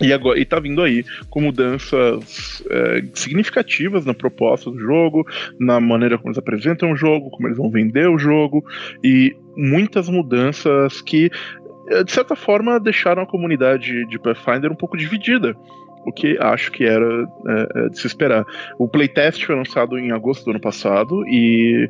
[0.02, 5.26] E agora está vindo aí com mudanças é, significativas na proposta do jogo,
[5.60, 8.64] na maneira como eles apresentam o jogo, como eles vão vender o jogo,
[9.04, 11.32] e muitas mudanças que,
[11.90, 15.56] é, de certa forma, deixaram a comunidade de Pathfinder um pouco dividida
[16.06, 18.46] o que acho que era é, é de se esperar.
[18.78, 21.90] O playtest foi lançado em agosto do ano passado e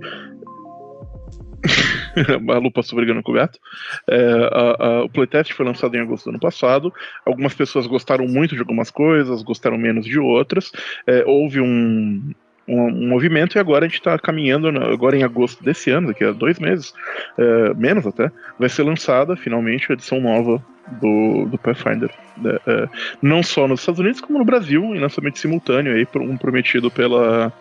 [2.49, 3.59] a lupa brigando com o gato.
[4.07, 6.93] É, a, a, o playtest foi lançado em agosto do ano passado.
[7.25, 10.71] Algumas pessoas gostaram muito de algumas coisas, gostaram menos de outras.
[11.07, 12.33] É, houve um,
[12.67, 16.23] um, um, movimento e agora a gente está caminhando, agora em agosto desse ano, daqui
[16.23, 16.93] a dois meses,
[17.37, 20.63] é, menos até, vai ser lançada finalmente a edição nova
[21.01, 22.11] do, do Pathfinder.
[22.43, 22.89] É, é,
[23.21, 27.51] não só nos Estados Unidos, como no Brasil, em lançamento simultâneo, aí, um prometido pela,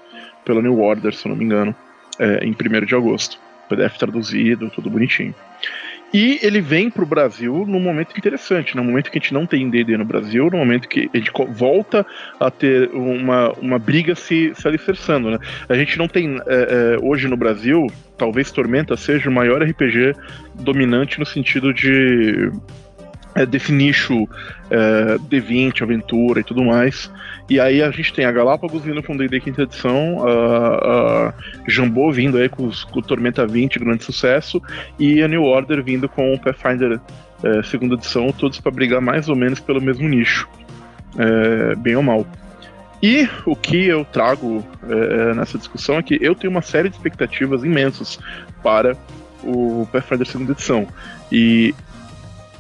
[0.45, 1.75] pela New Order, se não me engano,
[2.19, 3.44] é, em 1 de agosto.
[3.69, 5.35] PDF traduzido, tudo bonitinho.
[6.15, 9.47] E ele vem para o Brasil num momento interessante, num momento que a gente não
[9.47, 12.07] tem D&D no Brasil, no momento que a gente volta
[12.39, 15.39] a ter uma, uma briga se, se alicerçando, né?
[15.69, 20.15] A gente não tem, é, é, hoje no Brasil, talvez Tormenta seja o maior RPG
[20.55, 22.49] dominante no sentido de
[23.35, 24.29] é, definicho
[24.71, 27.11] é, D20, aventura e tudo mais.
[27.49, 31.35] E aí a gente tem a Galápagos vindo com D&D quinta edição, a, a
[31.69, 34.63] Jambô vindo aí com o Tormenta 20, grande sucesso,
[34.99, 37.01] e a New Order vindo com o Pathfinder
[37.43, 40.49] é, segunda edição, todos para brigar mais ou menos pelo mesmo nicho,
[41.19, 42.27] é, bem ou mal.
[43.03, 46.97] E o que eu trago é, nessa discussão é que eu tenho uma série de
[46.97, 48.19] expectativas imensas
[48.63, 48.97] para
[49.43, 50.89] o Pathfinder segunda edição.
[51.31, 51.75] E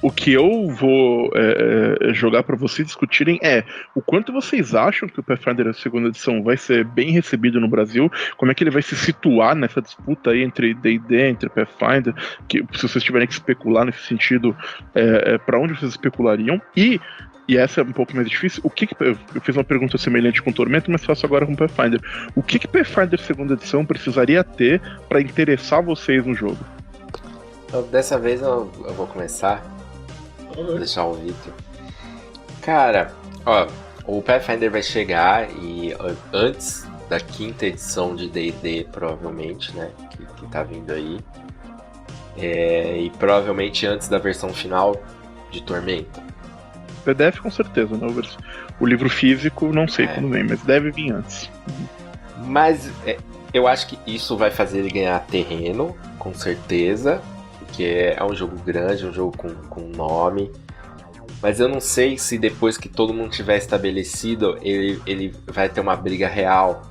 [0.04, 3.64] o que eu vou é, é jogar para vocês discutirem é
[3.94, 8.12] o quanto vocês acham que o Pathfinder segunda edição vai ser bem recebido no Brasil,
[8.36, 12.12] como é que ele vai se situar nessa disputa aí entre D&D, entre Pathfinder,
[12.46, 14.54] que se vocês tiverem que especular nesse sentido,
[14.94, 17.00] é, é para onde vocês especulariam e
[17.48, 18.62] e essa é um pouco mais difícil.
[18.64, 22.00] O que, que eu fiz uma pergunta semelhante com Tormento, mas faço agora com Pathfinder.
[22.34, 26.58] O que que Pathfinder segunda edição precisaria ter para interessar vocês no jogo?
[27.66, 29.73] Então, dessa vez eu, eu vou começar
[30.54, 31.52] Vou deixar o Victor.
[32.62, 33.12] Cara,
[33.44, 33.66] ó,
[34.06, 35.94] o Pathfinder vai chegar e
[36.32, 39.90] antes da quinta edição de D&D, provavelmente, né?
[40.10, 41.18] Que, que tá vindo aí.
[42.36, 44.96] É, e provavelmente antes da versão final
[45.50, 46.22] de Tormenta.
[47.04, 48.06] PDF com certeza, né?
[48.80, 50.08] O livro físico não sei é.
[50.08, 51.50] quando vem, mas deve vir antes.
[52.46, 53.18] Mas é,
[53.52, 57.22] eu acho que isso vai fazer ele ganhar terreno, com certeza.
[57.74, 60.52] Porque é um jogo grande, um jogo com, com nome.
[61.42, 65.80] Mas eu não sei se depois que todo mundo tiver estabelecido, ele, ele vai ter
[65.80, 66.82] uma briga real.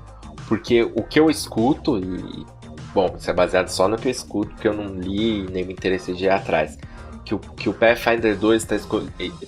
[0.46, 2.46] Porque o que eu escuto, e.
[2.93, 5.72] Bom, isso é baseado só no que eu escuto, porque eu não li nem me
[5.72, 6.78] interessei de ir atrás.
[7.24, 8.76] Que o, que o Pathfinder 2 está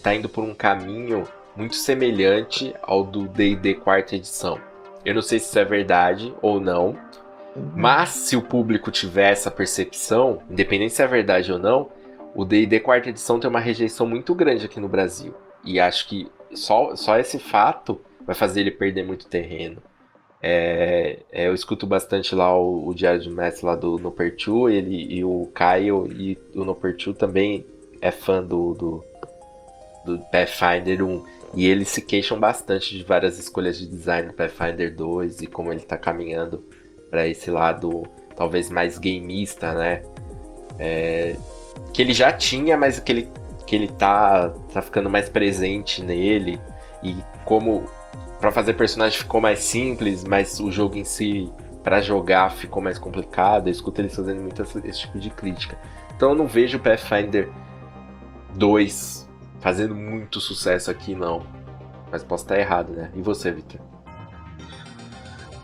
[0.01, 4.57] tá indo por um caminho muito semelhante ao do DD quarta edição.
[5.03, 6.97] Eu não sei se isso é verdade ou não,
[7.55, 7.71] uhum.
[7.75, 11.89] mas se o público tiver essa percepção, independente se é verdade ou não,
[12.35, 15.33] o D&D quarta edição tem uma rejeição muito grande aqui no Brasil.
[15.63, 19.81] E acho que só, só esse fato vai fazer ele perder muito terreno.
[20.41, 25.11] É, é, eu escuto bastante lá o, o Diário de Mestre lá do Nopertu, ele
[25.11, 27.65] e o Caio e o Nopertu também
[28.01, 29.03] é fã do, do,
[30.05, 31.25] do Pathfinder 1.
[31.55, 35.71] E eles se queixam bastante de várias escolhas de design do Pathfinder 2 e como
[35.71, 36.63] ele está caminhando
[37.09, 38.03] para esse lado
[38.35, 40.01] talvez mais gameista, né?
[40.77, 41.35] É,
[41.93, 43.31] que ele já tinha, mas que ele,
[43.65, 46.59] que ele tá, tá ficando mais presente nele.
[47.01, 47.15] E
[47.45, 47.85] como
[48.39, 51.51] para fazer personagem ficou mais simples, mas o jogo em si,
[51.83, 53.67] para jogar, ficou mais complicado.
[53.67, 55.77] Eu escuto eles fazendo muito esse tipo de crítica.
[56.15, 57.49] Então eu não vejo o Pathfinder
[58.55, 61.45] 2 fazendo muito sucesso aqui, não.
[62.11, 63.11] Mas posso estar errado, né?
[63.15, 63.79] E você, Victor?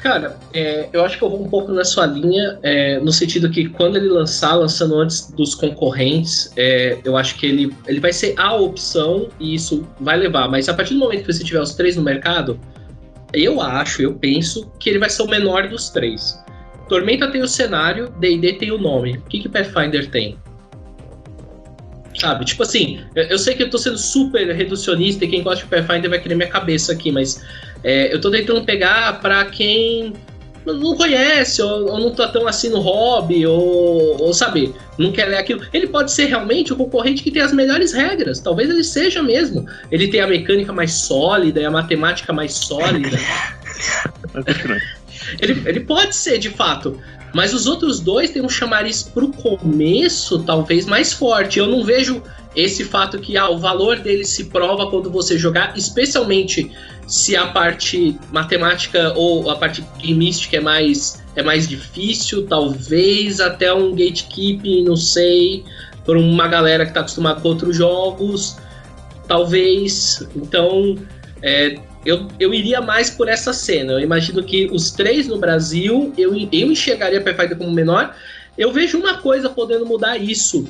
[0.01, 3.51] Cara, é, eu acho que eu vou um pouco na sua linha, é, no sentido
[3.51, 8.11] que quando ele lançar, lançando antes dos concorrentes, é, eu acho que ele, ele vai
[8.11, 10.49] ser a opção e isso vai levar.
[10.49, 12.59] Mas a partir do momento que você tiver os três no mercado,
[13.31, 16.35] eu acho, eu penso que ele vai ser o menor dos três.
[16.89, 19.17] Tormenta tem o cenário, D&D tem o nome.
[19.17, 20.35] O que, que Pathfinder tem?
[22.19, 22.43] Sabe?
[22.43, 26.09] Tipo assim, eu sei que eu tô sendo super reducionista e quem gosta de Pathfinder
[26.09, 27.41] vai querer minha cabeça aqui, mas
[27.83, 30.13] é, eu tô tentando pegar para quem
[30.65, 35.25] não conhece, ou, ou, não tá tão assim no hobby, ou, ou sabe, não quer
[35.25, 35.61] ler aquilo.
[35.73, 38.39] Ele pode ser realmente o concorrente que tem as melhores regras.
[38.39, 39.65] Talvez ele seja mesmo.
[39.91, 43.17] Ele tem a mecânica mais sólida e a matemática mais sólida.
[45.39, 46.99] ele, ele pode ser, de fato.
[47.33, 51.59] Mas os outros dois têm um chamariz pro começo, talvez mais forte.
[51.59, 52.21] Eu não vejo
[52.55, 56.71] esse fato que ah, o valor dele se prova quando você jogar, especialmente
[57.07, 63.73] se a parte matemática ou a parte gamística é mais, é mais difícil, talvez até
[63.73, 65.63] um gatekeeping, não sei,
[66.05, 68.57] por uma galera que está acostumada com outros jogos,
[69.27, 70.25] talvez.
[70.35, 70.97] Então,
[71.41, 73.93] é, eu, eu iria mais por essa cena.
[73.93, 78.15] Eu imagino que os três no Brasil, eu, eu enxergaria Pathfinder como menor.
[78.57, 80.67] Eu vejo uma coisa podendo mudar isso,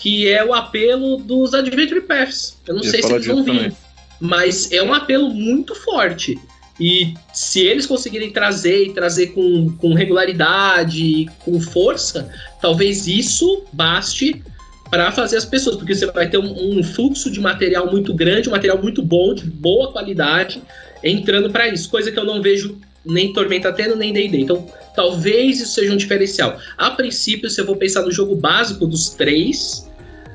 [0.00, 2.56] que é o apelo dos Adventure Paths.
[2.66, 3.76] Eu não eu sei se eles vão vir, também.
[4.20, 6.38] mas é um apelo muito forte.
[6.80, 12.30] E se eles conseguirem trazer e trazer com, com regularidade, com força,
[12.60, 14.40] talvez isso baste
[14.88, 18.48] para fazer as pessoas, porque você vai ter um, um, fluxo de material muito grande,
[18.48, 20.62] um material muito bom, de boa qualidade,
[21.02, 24.40] entrando para isso, coisa que eu não vejo nem Tormenta tendo, nem D&D.
[24.40, 26.58] Então, talvez isso seja um diferencial.
[26.76, 29.88] A princípio, se eu vou pensar no jogo básico dos três,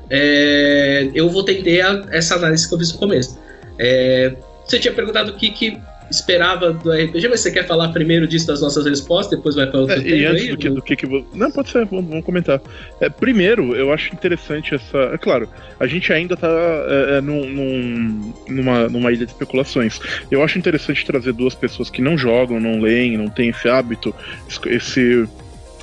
[0.09, 3.39] é, eu vou tender a, essa análise que eu fiz no começo.
[3.77, 5.77] É, você tinha perguntado o que, que
[6.09, 9.79] esperava do RPG, mas você quer falar primeiro disso das nossas respostas, depois vai para
[9.79, 12.09] outro é, tema E antes aí, do, que, do que, que Não, pode ser, vamos,
[12.09, 12.61] vamos comentar.
[12.99, 14.97] É, primeiro, eu acho interessante essa.
[15.13, 15.47] É claro,
[15.79, 19.99] a gente ainda está é, é, num, num, numa, numa ilha de especulações.
[20.29, 24.13] Eu acho interessante trazer duas pessoas que não jogam, não leem, não têm esse hábito,
[24.67, 25.27] esse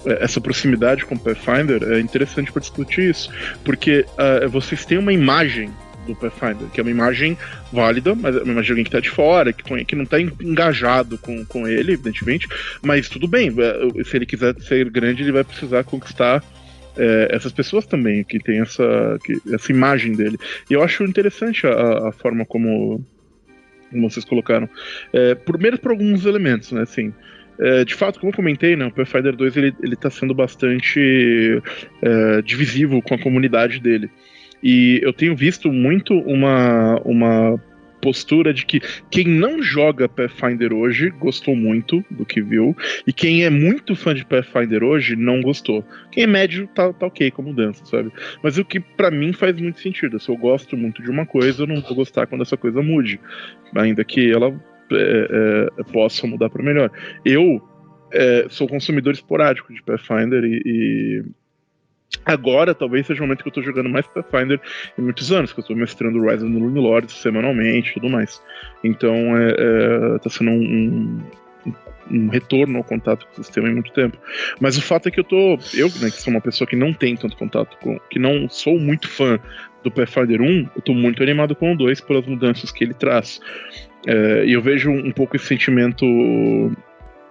[0.05, 3.31] é, essa proximidade com o Pathfinder é interessante para discutir isso,
[3.65, 5.71] porque uh, vocês têm uma imagem
[6.07, 7.37] do Pathfinder, que é uma imagem
[7.73, 10.21] válida, mas é uma imagem de alguém que está de fora, que, que não está
[10.21, 12.49] engajado com, com ele, evidentemente,
[12.83, 16.43] mas tudo bem, é, se ele quiser ser grande, ele vai precisar conquistar
[16.97, 20.39] é, essas pessoas também, que tem essa, que, essa imagem dele.
[20.69, 23.05] E eu acho interessante a, a forma como,
[23.91, 24.69] como vocês colocaram.
[25.13, 27.13] É, primeiro por alguns elementos, né, assim...
[27.63, 31.61] É, de fato, como eu comentei, né, o Pathfinder 2 ele, ele tá sendo bastante
[32.01, 34.11] é, divisivo com a comunidade dele.
[34.63, 37.61] E eu tenho visto muito uma, uma
[38.01, 43.45] postura de que quem não joga Pathfinder hoje gostou muito do que viu, e quem
[43.45, 45.85] é muito fã de Pathfinder hoje não gostou.
[46.11, 48.11] Quem é médio tá, tá ok com mudança, sabe?
[48.43, 50.19] Mas o que para mim faz muito sentido.
[50.19, 53.21] Se eu gosto muito de uma coisa, eu não vou gostar quando essa coisa mude.
[53.77, 54.49] Ainda que ela
[54.93, 56.91] é, é, possa mudar para melhor.
[57.25, 57.61] Eu
[58.13, 61.25] é, sou consumidor esporádico de Pathfinder e,
[62.25, 64.61] agora talvez seja o momento que eu estou jogando mais Pathfinder
[64.99, 68.09] em muitos anos, que eu estou mestrando Rise of the Looney Lords semanalmente e tudo
[68.09, 68.43] mais.
[68.85, 69.15] Então
[70.17, 71.21] está sendo um,
[71.67, 71.75] um,
[72.11, 74.19] um retorno ao contato com o sistema em muito tempo.
[74.61, 75.59] Mas o fato é que eu tô.
[75.75, 77.99] Eu, né, que sou uma pessoa que não tem tanto contato com.
[78.11, 79.39] que não sou muito fã
[79.83, 83.41] do Pathfinder 1, eu tô muito animado com o 2 pelas mudanças que ele traz.
[84.07, 86.05] É, e eu vejo um pouco esse sentimento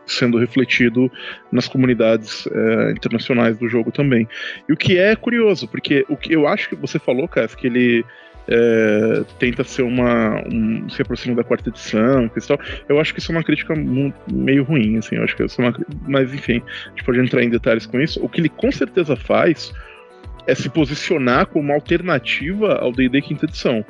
[0.09, 1.11] sendo refletido
[1.51, 4.27] nas comunidades é, internacionais do jogo também.
[4.67, 7.67] E o que é curioso, porque o que eu acho que você falou, Cass, que
[7.67, 8.05] ele
[8.47, 10.41] é, tenta ser uma.
[10.51, 12.59] Um, se aproxima da quarta edição e tal.
[12.87, 13.75] Eu acho que isso é uma crítica
[14.27, 15.15] meio ruim, assim.
[15.15, 17.99] Eu acho que isso é uma, mas enfim, a gente pode entrar em detalhes com
[17.99, 18.19] isso.
[18.23, 19.71] O que ele com certeza faz
[20.47, 23.85] é se posicionar como uma alternativa ao D&D quinta edição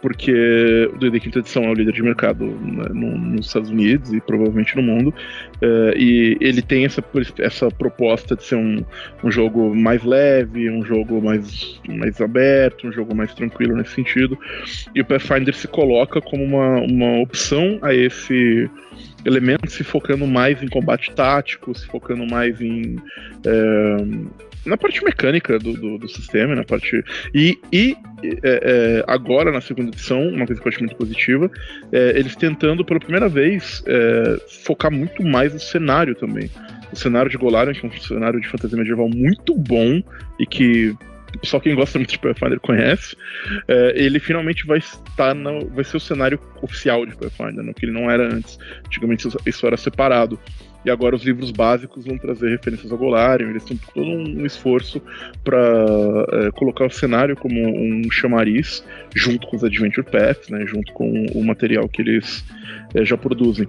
[0.00, 4.12] porque o D&D Quinta Edição é o líder de mercado né, no, nos Estados Unidos
[4.12, 7.02] e provavelmente no mundo, uh, e ele tem essa,
[7.38, 8.84] essa proposta de ser um,
[9.24, 14.38] um jogo mais leve, um jogo mais, mais aberto, um jogo mais tranquilo nesse sentido,
[14.94, 18.70] e o Pathfinder se coloca como uma, uma opção a esse
[19.24, 24.30] elemento, se focando mais em combate tático, se focando mais em uh,
[24.66, 27.02] na parte mecânica do, do, do sistema, na parte.
[27.34, 31.50] E, e é, é, agora, na segunda edição, uma coisa que eu acho muito positiva,
[31.92, 36.50] é, eles tentando pela primeira vez é, focar muito mais no cenário também.
[36.92, 40.02] O cenário de Golarion, que é um cenário de fantasia medieval muito bom
[40.38, 40.94] e que
[41.42, 43.16] só quem gosta muito de Pathfinder conhece,
[43.68, 47.84] é, ele finalmente vai estar no, vai ser o cenário oficial de Pathfinder, no que
[47.84, 48.58] ele não era antes.
[48.86, 50.38] Antigamente isso era separado.
[50.86, 55.02] E agora os livros básicos vão trazer referências ao Golarion, eles têm todo um esforço
[55.42, 55.58] para
[56.32, 61.26] é, colocar o cenário como um chamariz, junto com os Adventure Paths, né, junto com
[61.34, 62.44] o material que eles
[62.94, 63.68] é, já produzem.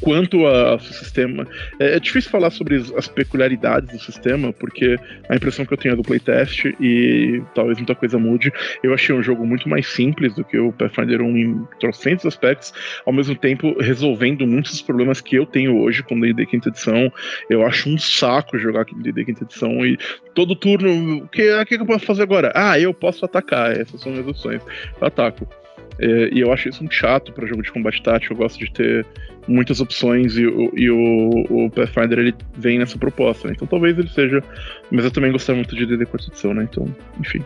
[0.00, 1.46] Quanto ao sistema,
[1.78, 4.96] é, é, difícil falar sobre as peculiaridades do sistema, porque
[5.28, 8.52] a impressão que eu tenho é do playtest e talvez muita coisa mude.
[8.82, 12.72] Eu achei um jogo muito mais simples do que o Pathfinder 1 em trocentos aspectos,
[13.04, 17.12] ao mesmo tempo resolvendo muitos dos problemas que eu tenho hoje com D&D quinta edição.
[17.48, 19.98] Eu acho um saco jogar D&D quinta edição e
[20.34, 22.52] todo turno, o que, o que eu posso fazer agora?
[22.54, 24.62] Ah, eu posso atacar, essas são as opções.
[25.00, 25.59] Eu ataco.
[26.00, 28.32] É, e eu acho isso muito chato para jogo de combate tático.
[28.32, 29.06] Eu gosto de ter
[29.46, 33.48] muitas opções e, e o, o, Pathfinder ele vem nessa proposta.
[33.48, 33.54] Né?
[33.54, 34.42] Então talvez ele seja.
[34.90, 36.66] Mas eu também gostava muito de DD Constituição, né?
[36.70, 36.86] Então,
[37.20, 37.44] enfim.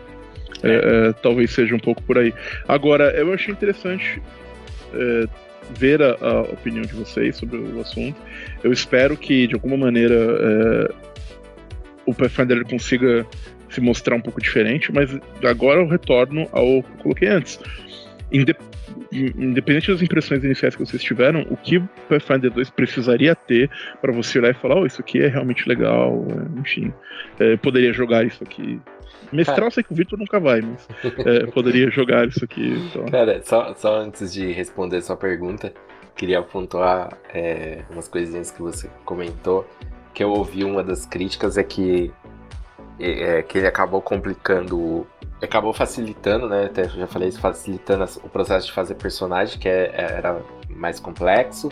[0.63, 2.33] É, é, talvez seja um pouco por aí.
[2.67, 4.21] Agora, eu achei interessante
[4.93, 5.25] é,
[5.77, 8.15] ver a, a, opinião de vocês sobre o assunto.
[8.63, 10.93] Eu espero que, de alguma maneira, é,
[12.05, 13.25] o Pathfinder consiga
[13.69, 15.09] se mostrar um pouco diferente, mas
[15.43, 17.59] agora eu retorno ao que eu coloquei antes
[18.31, 23.69] independente das impressões iniciais que vocês tiveram, o que o Pathfinder 2 precisaria ter
[24.01, 26.25] para você olhar e falar, oh, isso aqui é realmente legal,
[26.57, 26.93] enfim,
[27.39, 28.79] é, poderia jogar isso aqui.
[29.31, 30.87] Mestral, sei que o Victor nunca vai, mas
[31.25, 32.73] é, poderia jogar isso aqui.
[32.89, 33.05] Então.
[33.05, 35.73] Cara, só, só antes de responder sua pergunta,
[36.15, 39.67] queria pontuar é, umas coisinhas que você comentou,
[40.13, 42.11] que eu ouvi uma das críticas é que,
[42.99, 45.05] é, que ele acabou complicando
[45.41, 46.65] acabou facilitando, né?
[46.65, 50.99] Até já falei isso, facilitando o processo de fazer personagem, que é, é, era mais
[50.99, 51.69] complexo,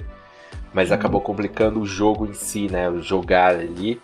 [0.74, 0.96] mas uhum.
[0.96, 2.90] acabou complicando o jogo em si, né?
[2.90, 4.00] O jogar ali,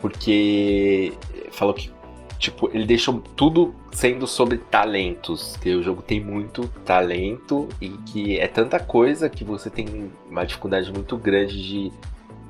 [0.00, 1.12] porque
[1.50, 1.90] falou que
[2.38, 8.38] tipo, ele deixou tudo sendo sobre talentos, que o jogo tem muito talento e que
[8.38, 11.92] é tanta coisa que você tem uma dificuldade muito grande de,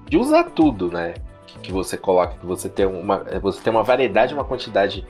[0.09, 1.15] de usar tudo, né?
[1.63, 5.07] Que, você coloca, que você tem uma, você tem uma variedade, uma quantidade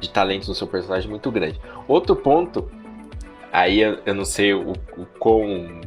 [0.00, 1.60] de talentos no seu personagem muito grande.
[1.86, 2.70] Outro ponto,
[3.52, 5.80] aí eu, eu não sei o, o quão.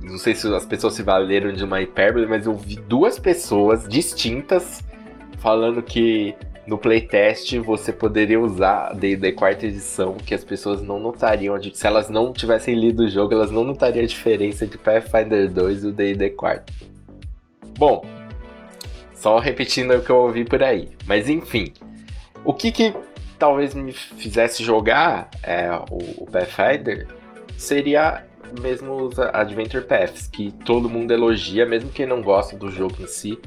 [0.00, 3.86] Não sei se as pessoas se valeram de uma hipérbole, mas eu vi duas pessoas
[3.88, 4.82] distintas
[5.38, 6.36] falando que
[6.68, 12.10] no playtest você poderia usar D&D quarta edição, que as pessoas não notariam, se elas
[12.10, 15.92] não tivessem lido o jogo, elas não notariam a diferença entre Pathfinder 2 e o
[15.92, 16.72] D&D quarta.
[17.78, 18.04] Bom,
[19.18, 20.88] só repetindo o que eu ouvi por aí.
[21.06, 21.72] Mas enfim,
[22.44, 22.94] o que que
[23.38, 27.06] talvez me fizesse jogar é, o, o Pathfinder
[27.56, 28.24] seria
[28.60, 33.06] mesmo os Adventure Paths, que todo mundo elogia, mesmo quem não gosta do jogo em
[33.06, 33.38] si,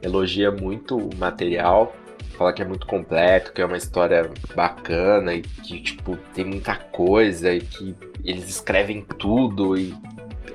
[0.00, 1.96] elogia muito o material,
[2.36, 6.76] fala que é muito completo, que é uma história bacana e que tipo tem muita
[6.76, 9.94] coisa e que eles escrevem tudo e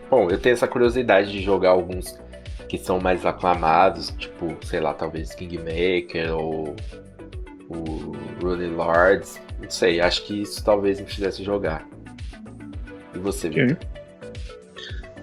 [0.10, 2.18] bom, eu tenho essa curiosidade de jogar alguns
[2.70, 6.76] que são mais aclamados, tipo, sei lá, talvez Kingmaker ou
[7.68, 9.42] o Rune Lords.
[9.60, 11.86] Não sei, acho que isso talvez me fizesse jogar.
[13.14, 13.78] E você, Victor?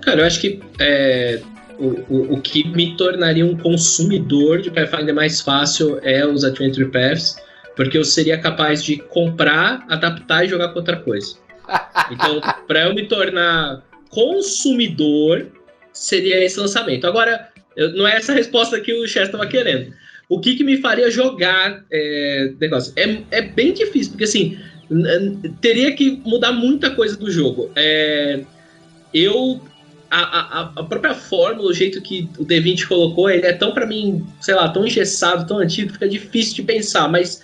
[0.02, 1.40] Cara, eu acho que é,
[1.78, 6.90] o, o, o, que me tornaria um consumidor de Pathfinder mais fácil é os Adventure
[6.90, 7.36] Paths,
[7.76, 11.36] porque eu seria capaz de comprar, adaptar e jogar com outra coisa.
[12.08, 15.50] Então, para eu me tornar consumidor,
[15.96, 17.06] seria esse lançamento.
[17.06, 17.48] Agora,
[17.94, 19.92] não é essa resposta que o Chess estava querendo.
[20.28, 22.92] O que, que me faria jogar é, negócio?
[22.96, 24.58] É, é bem difícil, porque assim,
[25.60, 27.70] teria que mudar muita coisa do jogo.
[27.76, 28.42] É,
[29.12, 29.60] eu.
[30.08, 33.84] A, a, a, própria fórmula, o jeito que o D20 colocou, ele é tão, para
[33.84, 37.42] mim, sei lá, tão engessado, tão antigo, fica difícil de pensar, mas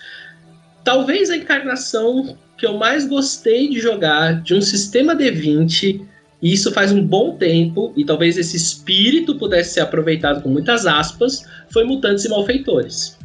[0.81, 6.05] talvez a encarnação que eu mais gostei de jogar de um sistema D20
[6.43, 10.85] e isso faz um bom tempo, e talvez esse espírito pudesse ser aproveitado com muitas
[10.85, 13.17] aspas, foi Mutantes e Malfeitores.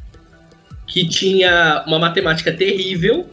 [0.87, 3.29] Que tinha uma matemática terrível,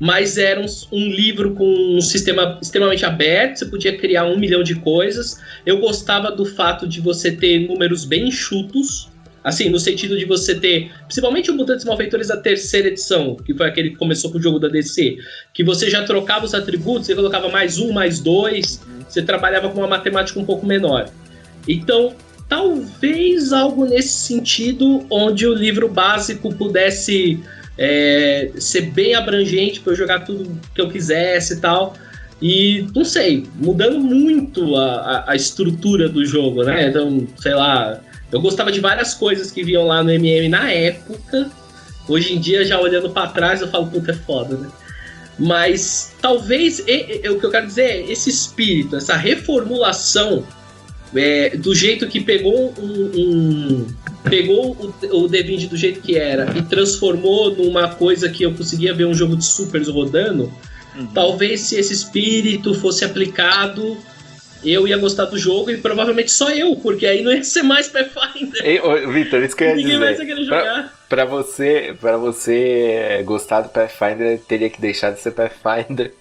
[0.00, 4.62] mas era um, um, livro com um sistema extremamente aberto, você podia criar um milhão
[4.62, 5.38] de coisas.
[5.66, 9.10] Eu gostava do fato de você ter números bem enxutos,
[9.46, 13.68] Assim, no sentido de você ter, principalmente o Mutantes Malfeitores da terceira edição, que foi
[13.68, 15.18] aquele que começou com o jogo da DC,
[15.54, 19.78] que você já trocava os atributos, você colocava mais um, mais dois, você trabalhava com
[19.78, 21.08] uma matemática um pouco menor.
[21.68, 22.12] Então,
[22.48, 27.38] talvez algo nesse sentido, onde o livro básico pudesse
[27.78, 31.94] é, ser bem abrangente para eu jogar tudo que eu quisesse e tal.
[32.42, 36.88] E não sei, mudando muito a, a, a, estrutura do jogo, né?
[36.88, 41.50] Então, sei lá, eu gostava de várias coisas que vinham lá no MM na época.
[42.08, 44.68] Hoje em dia, já olhando para trás, eu falo, puta, é foda, né?
[45.38, 50.44] Mas talvez e, e, o que eu quero dizer é esse espírito, essa reformulação
[51.14, 53.86] é, do jeito que pegou um, um
[54.24, 58.94] pegou o, o D20 do jeito que era e transformou numa coisa que eu conseguia
[58.94, 60.52] ver um jogo de supers rodando.
[60.96, 61.06] Uhum.
[61.08, 63.96] Talvez se esse espírito fosse aplicado
[64.70, 67.88] eu ia gostar do jogo e provavelmente só eu, porque aí não ia ser mais
[67.88, 68.64] Pathfinder.
[68.64, 70.10] Ei, Victor, isso que eu ia Ninguém dizer.
[70.10, 70.64] Ninguém querer jogar.
[70.64, 76.12] Pra, pra, você, pra você gostar do Pathfinder, teria que deixar de ser Pathfinder.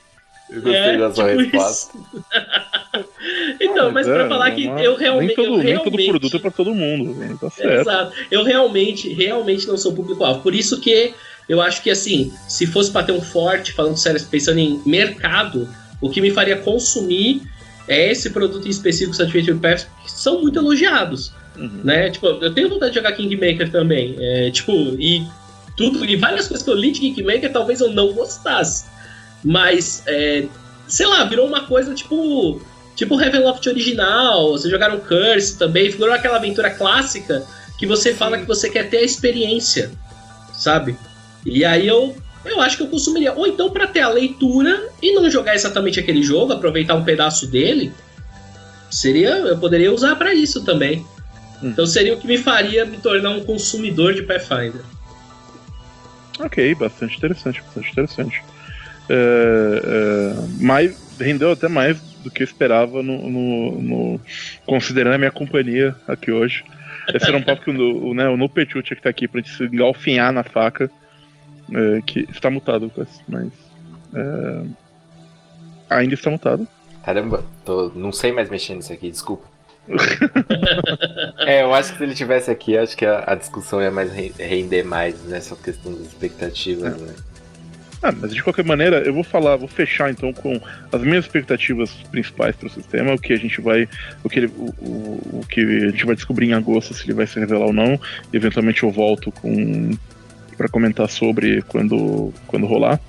[0.50, 1.98] Eu gostei é, da sua tipo resposta.
[3.60, 5.28] então, ah, mas, mas pra é, falar que eu realmente.
[5.28, 5.84] Nem todo, eu realmente...
[5.84, 7.82] todo produto é pra todo mundo, tá certo.
[7.82, 8.16] Exato.
[8.30, 10.42] Eu realmente, realmente não sou público-alvo.
[10.42, 11.16] Por isso que
[11.50, 15.68] eu acho que, assim, se fosse pra ter um forte, falando sério, pensando em mercado,
[16.02, 17.42] o que me faria consumir
[17.88, 21.32] é esse produto em específico, Satisfactory Paths, que são muito elogiados.
[21.58, 21.82] Uhum.
[21.84, 22.10] Né?
[22.10, 24.16] Tipo, eu tenho vontade de jogar Kingmaker também.
[24.20, 25.26] É, tipo, e
[25.78, 28.86] tudo, e várias coisas que eu li de Kingmaker talvez eu não gostasse.
[29.44, 30.46] Mas, é,
[30.88, 32.62] sei lá, virou uma coisa tipo.
[32.96, 37.46] Tipo Ravenloft original, vocês jogaram Curse também, virou aquela aventura clássica
[37.78, 39.92] que você fala que você quer ter a experiência,
[40.54, 40.96] sabe?
[41.46, 42.16] E aí eu
[42.46, 43.34] eu acho que eu consumiria.
[43.34, 47.48] Ou então para ter a leitura e não jogar exatamente aquele jogo, aproveitar um pedaço
[47.48, 47.92] dele,
[48.90, 51.06] seria, eu poderia usar para isso também.
[51.62, 51.70] Hum.
[51.70, 54.82] Então seria o que me faria me tornar um consumidor de Pathfinder.
[56.40, 58.44] Ok, bastante interessante, bastante interessante.
[59.10, 64.22] É, é, mais, rendeu até mais do que eu esperava no, no, no,
[64.66, 66.64] considerando a minha companhia aqui hoje.
[67.14, 69.56] Esse era um papo que o, o, né, o Nupetiut que tá aqui pra gente
[69.56, 70.90] se engalfinhar na faca.
[71.72, 72.92] É, que está mutado,
[73.28, 73.52] mas.
[74.14, 74.66] É,
[75.90, 76.68] ainda está mutado.
[77.04, 79.48] Caramba, tô, não sei mais mexer nisso aqui, desculpa.
[81.46, 84.12] é, eu acho que se ele tivesse aqui, acho que a, a discussão ia mais
[84.12, 87.06] render mais nessa questão das expectativas, é.
[87.06, 87.14] né?
[88.02, 90.60] Ah, mas de qualquer maneira, eu vou falar, vou fechar então com
[90.92, 93.88] as minhas expectativas principais para o sistema, o que a gente vai,
[94.24, 97.14] o que, ele, o, o, o, que a gente vai descobrir em agosto se ele
[97.14, 98.00] vai se revelar ou não.
[98.32, 99.92] E eventualmente eu volto com
[100.56, 103.00] para comentar sobre quando, quando rolar,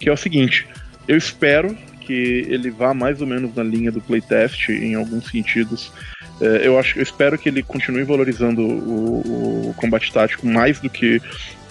[0.00, 0.66] que é o seguinte:
[1.06, 5.92] eu espero que ele vá mais ou menos na linha do playtest em alguns sentidos.
[6.40, 10.88] É, eu acho, eu espero que ele continue valorizando o, o combate tático mais do
[10.88, 11.20] que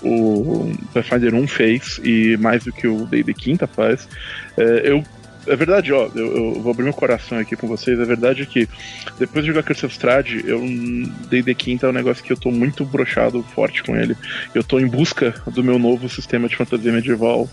[0.04, 4.08] o Pathfinder 1 fez e mais do que o D&D Quinta faz.
[4.58, 5.04] É, eu
[5.48, 8.00] é verdade, ó, eu, eu, vou abrir meu coração aqui com vocês.
[8.00, 8.68] É verdade que
[9.18, 10.62] depois de jogar Curse of Strahd, eu
[11.30, 14.16] D&D Quinta é um negócio que eu tô muito brochado, forte com ele.
[14.54, 17.50] Eu tô em busca do meu novo sistema de fantasia medieval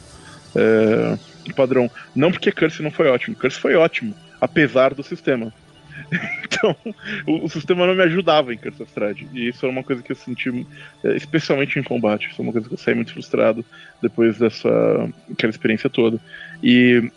[0.54, 1.18] é,
[1.54, 1.90] padrão.
[2.14, 5.52] Não porque Curse não foi ótimo, Curse foi ótimo, apesar do sistema.
[6.44, 6.76] então,
[7.26, 9.28] o, o, sistema não me ajudava em Curse of Strahd.
[9.32, 10.66] E isso é uma coisa que eu senti,
[11.02, 12.28] é, especialmente em combate.
[12.30, 13.64] Isso é uma coisa que eu saí muito frustrado
[14.02, 14.68] depois dessa
[15.30, 16.18] aquela experiência toda.
[16.62, 17.10] E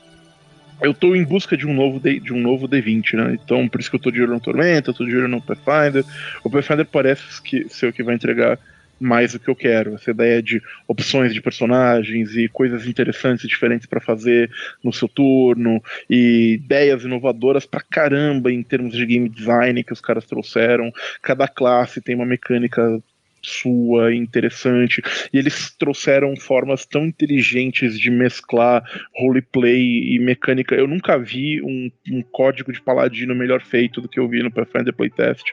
[0.81, 3.37] eu tô em busca de um novo D, de um novo D20, né?
[3.43, 6.03] Então, por isso que eu tô de olho no Tormenta, tô de olho no Pathfinder.
[6.43, 8.59] O Pathfinder parece que ser o que vai entregar
[8.99, 9.95] mais o que eu quero.
[9.95, 14.49] Essa ideia de opções de personagens e coisas interessantes e diferentes para fazer
[14.83, 20.01] no seu turno, e ideias inovadoras pra caramba em termos de game design que os
[20.01, 20.91] caras trouxeram.
[21.21, 23.01] Cada classe tem uma mecânica
[23.47, 25.01] sua, interessante.
[25.31, 28.83] E eles trouxeram formas tão inteligentes de mesclar
[29.15, 30.75] roleplay e mecânica.
[30.75, 34.51] Eu nunca vi um, um código de paladino melhor feito do que eu vi no
[34.51, 35.45] Pathfinder Playtest.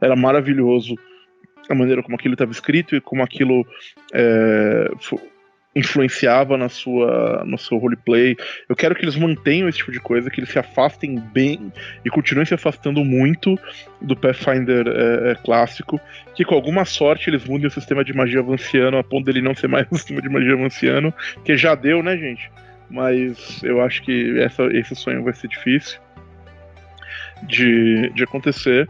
[0.00, 0.96] Era maravilhoso
[1.68, 3.66] a maneira como aquilo estava escrito e como aquilo
[4.12, 4.90] é,
[5.74, 8.36] influenciava na sua, no seu roleplay.
[8.68, 11.72] Eu quero que eles mantenham esse tipo de coisa, que eles se afastem bem
[12.04, 13.58] e continuem se afastando muito
[14.00, 16.00] do Pathfinder é, é, clássico,
[16.34, 19.54] que com alguma sorte eles mudem o sistema de magia avanciano a ponto dele não
[19.54, 21.12] ser mais um sistema de magia avanciano,
[21.44, 22.50] que já deu, né, gente?
[22.90, 25.98] Mas eu acho que essa, esse sonho vai ser difícil
[27.44, 28.88] de, de acontecer.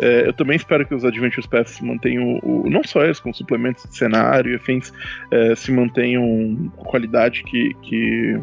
[0.00, 3.84] É, eu também espero que os Adventures Pass mantenham, o, não só eles, como suplementos
[3.88, 4.92] de cenário e afins,
[5.30, 8.40] é, se mantenham a qualidade que, que,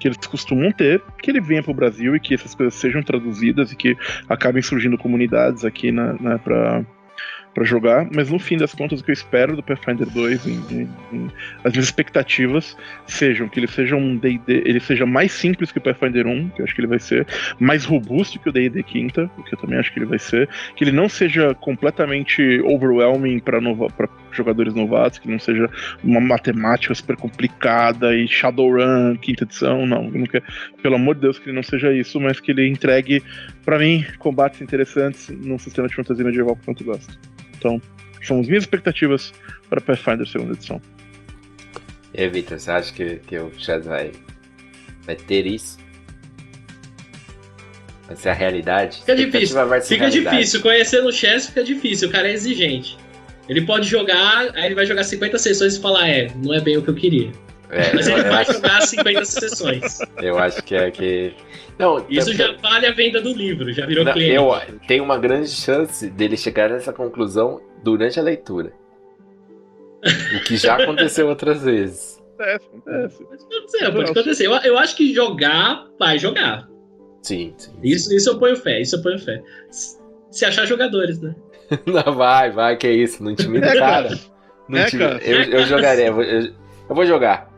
[0.00, 3.02] que eles costumam ter, que ele venha para o Brasil e que essas coisas sejam
[3.02, 3.96] traduzidas e que
[4.28, 6.82] acabem surgindo comunidades aqui na, na para
[7.54, 10.52] para jogar, mas no fim das contas o que eu espero do Pathfinder 2, em,
[10.70, 11.30] em, em,
[11.62, 12.76] as minhas expectativas
[13.06, 16.60] sejam que ele seja um D&D, ele seja mais simples que o Pathfinder 1, que
[16.60, 17.26] eu acho que ele vai ser,
[17.60, 20.82] mais robusto que o D&D quinta, que eu também acho que ele vai ser, que
[20.82, 23.60] ele não seja completamente overwhelming para
[24.32, 25.70] jogadores novatos, que não seja
[26.02, 30.44] uma matemática super complicada e Shadowrun, quinta edição, não, não quero,
[30.82, 33.22] pelo amor de Deus que ele não seja isso, mas que ele entregue
[33.64, 37.34] para mim combates interessantes num sistema de fantasia medieval que eu tanto gosto.
[37.64, 37.80] Então,
[38.22, 39.32] são as minhas expectativas
[39.70, 40.80] para Pathfinder segunda edição.
[42.12, 44.12] E aí, Victor, você acha que, que o Chaz vai,
[45.06, 45.78] vai ter isso?
[48.06, 48.98] Vai ser a realidade?
[48.98, 49.56] Fica difícil.
[49.82, 50.36] Fica realidade.
[50.36, 50.60] difícil.
[50.60, 52.08] Conhecendo o Chess fica difícil.
[52.08, 52.98] O cara é exigente.
[53.48, 56.76] Ele pode jogar, aí ele vai jogar 50 sessões e falar, é, não é bem
[56.76, 57.32] o que eu queria.
[57.70, 58.52] É, Mas ele vai acho...
[58.52, 59.98] jogar 50 sessões.
[60.22, 61.34] Eu acho que é que.
[61.78, 64.34] Não, Isso já vale a venda do livro, já virou não, cliente.
[64.34, 64.52] Eu,
[64.86, 68.72] tem uma grande chance dele chegar nessa conclusão durante a leitura.
[70.04, 72.22] o que já aconteceu outras vezes.
[72.38, 73.24] Acontece, acontece.
[73.24, 74.46] Pode acontecer, pode acontecer.
[74.46, 76.68] Eu, eu acho que jogar, vai jogar.
[77.22, 77.72] Sim, sim.
[77.82, 79.42] Isso, isso eu ponho fé, isso eu ponho fé.
[80.30, 81.34] Se achar jogadores, né?
[81.86, 84.18] Não, vai, vai, que é isso, não intimida o cara.
[84.68, 85.18] Não é, intimida.
[85.18, 85.24] Cara.
[85.24, 87.53] Eu, eu jogaria, eu, eu, eu vou jogar.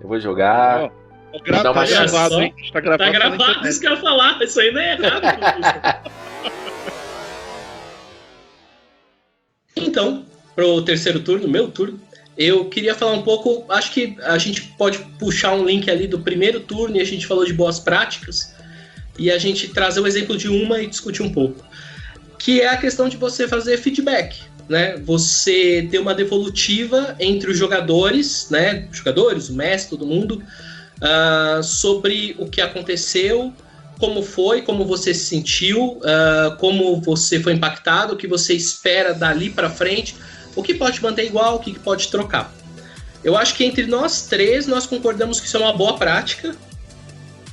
[0.00, 0.84] Eu vou jogar.
[0.84, 1.06] Oh.
[1.40, 2.54] Gra tá gravado, hein?
[2.72, 4.42] Tá gravado, tá gravado isso que eu ia falar.
[4.42, 5.22] Isso aí não é errado.
[9.76, 10.24] então,
[10.54, 12.00] pro terceiro turno, meu turno,
[12.36, 13.70] eu queria falar um pouco.
[13.70, 17.26] Acho que a gente pode puxar um link ali do primeiro turno e a gente
[17.26, 18.54] falou de boas práticas.
[19.18, 21.64] E a gente trazer o exemplo de uma e discutir um pouco.
[22.38, 24.42] Que é a questão de você fazer feedback.
[24.68, 30.42] Né, você ter uma devolutiva entre os jogadores, né, jogadores, o mestre, todo mundo,
[30.96, 33.52] uh, sobre o que aconteceu,
[33.98, 39.14] como foi, como você se sentiu, uh, como você foi impactado, o que você espera
[39.14, 40.16] dali para frente,
[40.54, 42.52] o que pode manter igual, o que pode trocar.
[43.22, 46.54] Eu acho que entre nós três nós concordamos que isso é uma boa prática,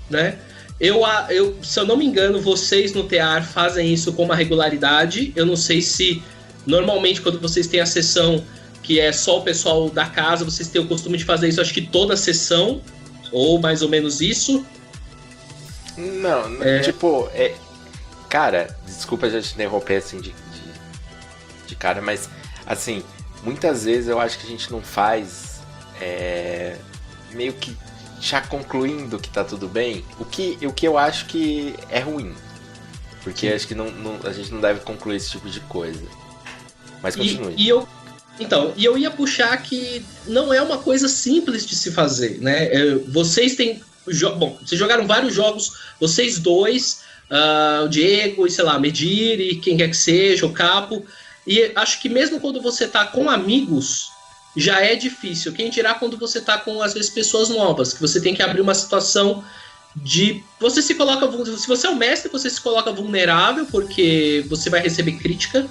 [0.10, 0.38] né?
[0.80, 5.32] Eu, eu, se eu não me engano, vocês no TEAR fazem isso com uma regularidade.
[5.36, 6.22] Eu não sei se
[6.66, 8.44] normalmente quando vocês têm a sessão
[8.82, 11.74] que é só o pessoal da casa, vocês têm o costume de fazer isso, acho
[11.74, 12.82] que toda a sessão,
[13.32, 14.66] ou mais ou menos isso?
[15.98, 16.80] Não, é...
[16.80, 17.56] tipo, é...
[18.30, 22.30] cara, desculpa já te interromper assim de, de, de, cara, mas
[22.66, 23.04] assim,
[23.42, 25.62] muitas vezes eu acho que a gente não faz
[26.02, 26.76] é...
[27.32, 27.76] meio que
[28.20, 32.34] já concluindo que tá tudo bem, o que, o que eu acho que é ruim.
[33.24, 36.04] Porque acho que não, não, a gente não deve concluir esse tipo de coisa.
[37.04, 37.54] Mas continue.
[37.56, 37.88] E, e eu,
[38.40, 42.66] então, e eu ia puxar que não é uma coisa simples de se fazer, né?
[42.74, 43.82] É, vocês têm.
[44.38, 49.78] Bom, vocês jogaram vários jogos, vocês dois, uh, o Diego e sei lá, Mediri, quem
[49.78, 51.06] quer que seja, o Capo.
[51.46, 54.10] E acho que mesmo quando você tá com amigos,
[54.56, 55.54] já é difícil.
[55.54, 58.62] Quem dirá quando você tá com, às vezes, pessoas novas, que você tem que abrir
[58.62, 59.44] uma situação
[59.96, 60.44] de.
[60.60, 61.30] Você se coloca.
[61.58, 65.68] Se você é o mestre, você se coloca vulnerável, porque você vai receber crítica,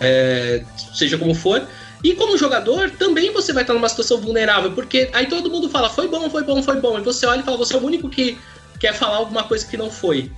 [0.00, 0.64] é,
[0.94, 1.66] seja como for.
[2.02, 5.88] E como jogador, também você vai estar numa situação vulnerável, porque aí todo mundo fala,
[5.88, 6.98] foi bom, foi bom, foi bom.
[6.98, 8.38] E você olha e fala, você é o único que
[8.78, 10.30] quer falar alguma coisa que não foi.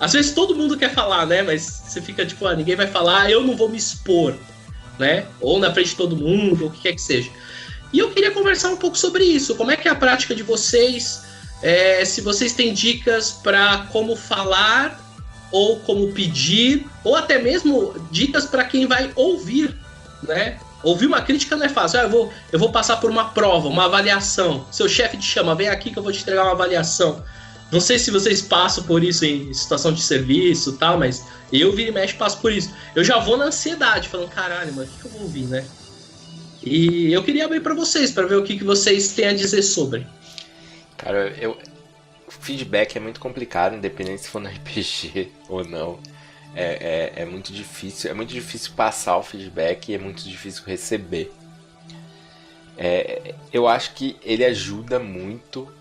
[0.00, 1.42] Às vezes todo mundo quer falar, né?
[1.42, 4.34] Mas você fica tipo, ah, ninguém vai falar, eu não vou me expor,
[4.98, 5.24] né?
[5.40, 7.30] Ou na frente de todo mundo, ou o que quer que seja.
[7.92, 9.54] E eu queria conversar um pouco sobre isso.
[9.54, 11.22] Como é que é a prática de vocês?
[11.62, 15.11] É, se vocês têm dicas para como falar,
[15.52, 19.76] ou como pedir, ou até mesmo dicas para quem vai ouvir,
[20.22, 20.58] né?
[20.82, 22.00] Ouvir uma crítica não é fácil.
[22.00, 24.66] Ah, eu, vou, eu vou passar por uma prova, uma avaliação.
[24.72, 27.22] Seu chefe te chama, vem aqui que eu vou te entregar uma avaliação.
[27.70, 31.72] Não sei se vocês passam por isso em situação de serviço e tal, mas eu,
[31.72, 32.70] vira e mexe, passo por isso.
[32.94, 35.64] Eu já vou na ansiedade, falando, caralho, mano, o que, que eu vou ouvir, né?
[36.62, 39.62] E eu queria abrir para vocês, para ver o que, que vocês têm a dizer
[39.62, 40.06] sobre.
[40.96, 41.56] Cara, eu.
[42.40, 45.98] Feedback é muito complicado, independente se for no RPG ou não.
[46.54, 48.10] É, é, é, muito difícil.
[48.10, 51.32] É muito difícil passar o feedback e é muito difícil receber.
[52.76, 55.72] É, eu acho que ele ajuda muito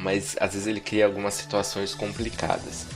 [0.00, 2.86] mas às vezes ele cria algumas situações complicadas.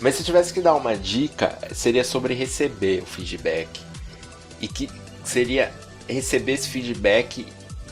[0.00, 3.80] Mas se eu tivesse que dar uma dica, seria sobre receber o feedback.
[4.60, 4.88] E que
[5.24, 5.72] seria
[6.08, 7.46] receber esse feedback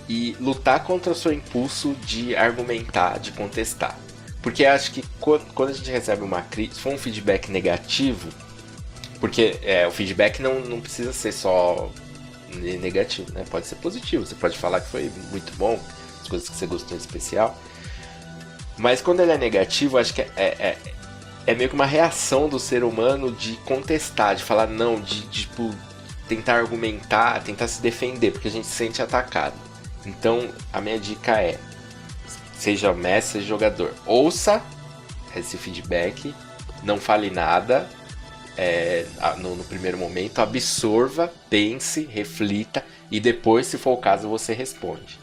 [0.08, 3.98] e lutar contra o seu impulso de argumentar, de contestar.
[4.42, 8.28] Porque acho que quando a gente recebe uma crítica, se for um feedback negativo,
[9.20, 11.88] porque é, o feedback não, não precisa ser só
[12.80, 13.44] negativo, né?
[13.48, 14.26] Pode ser positivo.
[14.26, 15.80] Você pode falar que foi muito bom,
[16.20, 17.56] as coisas que você gostou em especial.
[18.76, 20.78] Mas quando ele é negativo, acho que é, é,
[21.46, 25.42] é meio que uma reação do ser humano de contestar, de falar não, de, de
[25.42, 25.70] tipo,
[26.28, 29.54] tentar argumentar, tentar se defender, porque a gente se sente atacado.
[30.04, 31.58] Então, a minha dica é:
[32.62, 34.62] seja mestre, seja jogador, ouça
[35.34, 36.32] esse feedback,
[36.84, 37.88] não fale nada
[38.56, 39.04] é,
[39.38, 45.18] no, no primeiro momento, absorva, pense, reflita e depois, se for o caso, você responde.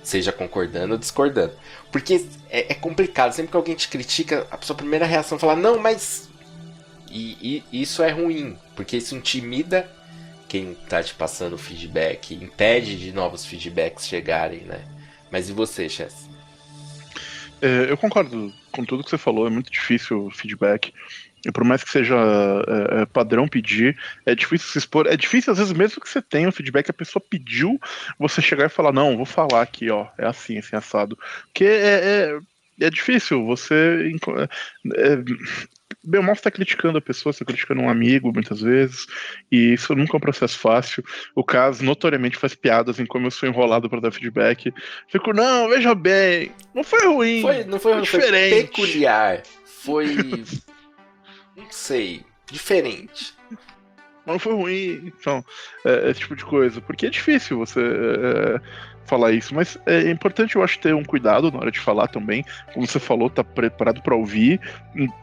[0.00, 1.54] Seja concordando ou discordando.
[1.90, 3.32] Porque é, é, complicado.
[3.32, 6.30] Sempre que alguém te critica, a sua primeira reação é falar, não, mas.
[7.10, 9.90] E, e, isso é ruim, porque isso intimida
[10.48, 14.84] quem tá te passando feedback, impede de novos feedbacks chegarem, né?
[15.30, 16.29] Mas e você, Chess?
[17.62, 20.92] É, eu concordo com tudo que você falou, é muito difícil o feedback.
[21.46, 23.96] E por mais que seja é, é, padrão pedir,
[24.26, 25.06] é difícil se expor.
[25.06, 27.80] É difícil, às vezes, mesmo que você tenha o feedback, a pessoa pediu,
[28.18, 31.18] você chegar e falar, não, vou falar aqui, ó, é assim, assim, assado.
[31.46, 32.38] Porque é,
[32.80, 34.12] é, é difícil, você.
[36.04, 39.06] É, bem, mal está criticando a pessoa, está criticando um amigo muitas vezes,
[39.50, 41.04] e isso nunca é um processo fácil.
[41.34, 44.72] O caso notoriamente faz piadas em como eu sou enrolado para dar feedback.
[45.08, 47.42] Fico, não, veja bem, não foi ruim.
[47.42, 48.50] Foi, não foi, foi diferente.
[48.50, 49.42] Foi peculiar.
[49.64, 50.14] Foi
[51.56, 53.34] não sei, diferente.
[54.26, 55.44] Não foi ruim, então,
[55.84, 56.80] é, esse tipo de coisa.
[56.80, 58.60] Porque é difícil você é,
[59.06, 62.44] falar isso, mas é importante, eu acho, ter um cuidado na hora de falar também.
[62.72, 64.60] Como você falou, tá preparado para ouvir,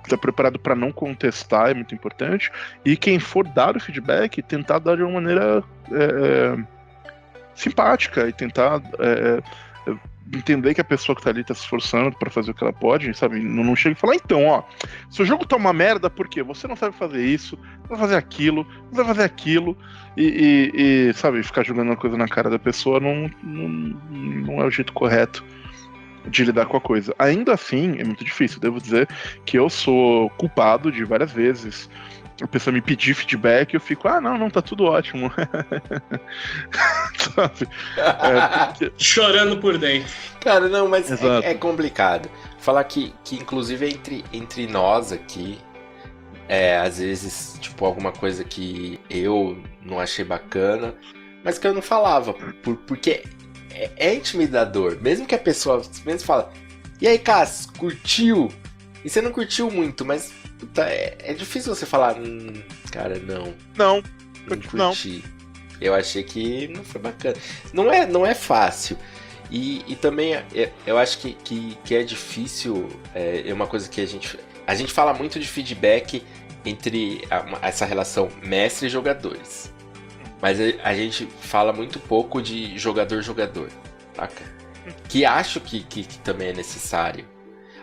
[0.10, 2.52] tá preparado para não contestar, é muito importante.
[2.84, 6.58] E quem for dar o feedback, tentar dar de uma maneira é, é
[7.56, 9.42] simpática e tentar é,
[10.34, 12.74] entender que a pessoa que tá ali tá se esforçando para fazer o que ela
[12.74, 13.40] pode, sabe?
[13.40, 14.64] Não, não chega e falar, então, ó,
[15.10, 16.44] se o jogo tá uma merda, por quê?
[16.44, 19.78] Você não sabe fazer isso, não vai fazer aquilo, não vai fazer aquilo,
[20.16, 23.70] e, e, e sabe, ficar jogando uma coisa na cara da pessoa não, não,
[24.10, 25.46] não é o jeito correto
[26.30, 27.16] de lidar com a coisa.
[27.18, 28.60] Ainda assim, é muito difícil.
[28.60, 29.08] Devo dizer
[29.46, 31.90] que eu sou culpado de várias vezes
[32.42, 35.32] a pessoa me pedir feedback, eu fico, ah, não, não, tá tudo ótimo.
[37.36, 37.68] Sabe?
[37.98, 38.92] É, porque...
[38.98, 40.12] Chorando por dentro.
[40.42, 42.30] Cara, não, mas é, é, complicado.
[42.60, 45.60] Falar que, que inclusive, entre, entre nós aqui,
[46.48, 50.96] é, às vezes, tipo, alguma coisa que eu não achei bacana,
[51.44, 53.24] mas que eu não falava, por, porque
[53.72, 54.98] é, é intimidador.
[55.02, 56.52] Mesmo que a pessoa mesmo fala,
[57.02, 58.52] e aí, Cass, curtiu?
[59.04, 63.54] E você não curtiu muito, mas Puta, é, é difícil você falar, hum, cara, não.
[63.76, 64.04] Não,
[64.48, 65.24] não curti.
[65.24, 65.38] Não.
[65.80, 67.36] Eu achei que não foi bacana.
[67.72, 68.98] Não é, não é fácil.
[69.50, 72.90] E, e também é, eu acho que, que, que é difícil.
[73.14, 74.38] É, é, uma coisa que a gente.
[74.66, 76.24] A gente fala muito de feedback
[76.66, 79.72] entre a, essa relação mestre e jogadores.
[80.42, 83.70] Mas a, a gente fala muito pouco de jogador-jogador.
[84.16, 84.44] Saca?
[85.08, 87.26] Que acho que, que, que também é necessário.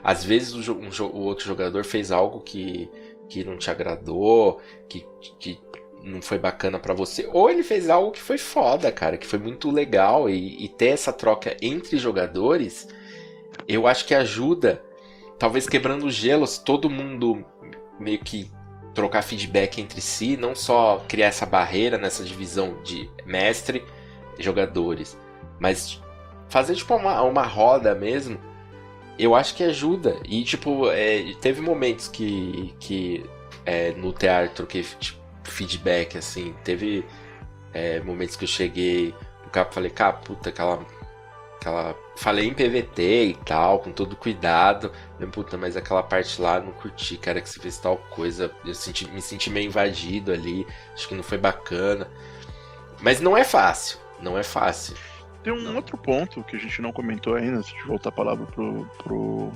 [0.04, 2.90] Às vezes o, um, o outro jogador fez algo que,
[3.26, 5.06] que não te agradou, que,
[5.40, 5.58] que
[6.02, 9.38] não foi bacana para você, ou ele fez algo que foi foda, cara, que foi
[9.38, 10.28] muito legal.
[10.28, 12.86] E, e, ter essa troca entre jogadores,
[13.66, 14.84] eu acho que ajuda,
[15.38, 17.42] talvez quebrando os gelos, todo mundo
[17.98, 18.50] meio que
[18.92, 23.82] trocar feedback entre si, não só criar essa barreira nessa divisão de mestre
[24.38, 25.16] e jogadores,
[25.58, 26.00] mas
[26.48, 28.38] fazer tipo uma, uma roda mesmo
[29.18, 30.16] eu acho que ajuda.
[30.24, 33.24] E, tipo, é, teve momentos que, que
[33.64, 36.54] é, no teatro que tipo, feedback, assim.
[36.64, 37.04] Teve
[37.72, 40.84] é, momentos que eu cheguei no capa falei, cara, puta, aquela.
[41.56, 41.94] aquela.
[42.16, 44.92] Falei em PVT e tal, com todo cuidado.
[45.14, 48.50] Falei, puta, mas aquela parte lá não curti, cara, que você fez tal coisa.
[48.64, 50.66] Eu senti, me senti meio invadido ali.
[50.94, 52.08] Acho que não foi bacana.
[53.00, 53.98] Mas não é fácil.
[54.20, 54.96] Não é fácil.
[55.44, 55.76] Tem um não.
[55.76, 59.52] outro ponto que a gente não comentou ainda, se de voltar a palavra pro, pro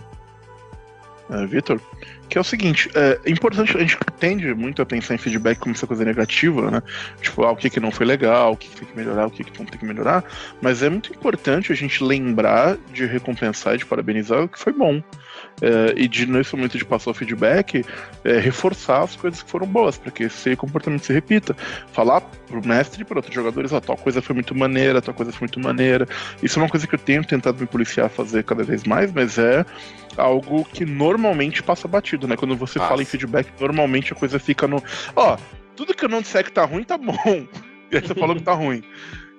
[1.31, 1.81] é, Vitor,
[2.29, 5.59] que é o seguinte, é, é, importante, a gente tende muito a pensar em feedback
[5.59, 6.83] como essa coisa negativa, né?
[7.23, 9.31] Tipo, ah, o que, que não foi legal, o que, que tem que melhorar, o
[9.31, 10.23] que, que não tem que melhorar,
[10.61, 14.75] mas é muito importante a gente lembrar de recompensar e de parabenizar o que foi
[14.75, 15.03] bom.
[15.61, 17.85] É, e de, nesse momento de passar o feedback,
[18.25, 21.57] é, reforçar as coisas que foram boas, para que esse comportamento se repita.
[21.93, 25.33] Falar pro mestre e para outros jogadores, ó, tal coisa foi muito maneira, tal coisa
[25.33, 26.07] foi muito maneira.
[26.43, 29.13] Isso é uma coisa que eu tenho tentado me policiar a fazer cada vez mais,
[29.13, 29.65] mas é
[30.17, 32.37] algo que normalmente passa batido, né?
[32.37, 34.83] Quando você fala em feedback, normalmente a coisa fica no.
[35.15, 35.37] Ó,
[35.77, 37.15] tudo que eu não disser que tá ruim, tá bom.
[37.91, 38.83] E aí você falou que tá ruim.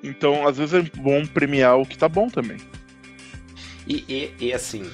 [0.02, 2.58] Então, às vezes é bom premiar o que tá bom também.
[3.88, 4.90] E, e, e assim,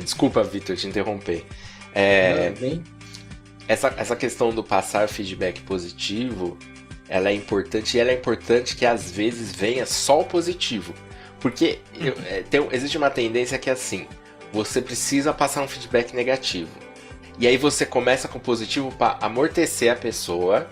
[0.00, 1.44] desculpa, Vitor, te interromper.
[1.94, 2.52] É,
[3.68, 6.58] essa, essa questão do passar feedback positivo,
[7.08, 10.94] ela é importante e ela é importante que às vezes venha só o positivo.
[11.40, 14.06] Porque eu, é, tem, existe uma tendência que é assim,
[14.52, 16.70] você precisa passar um feedback negativo.
[17.38, 20.66] E aí você começa com positivo para amortecer a pessoa.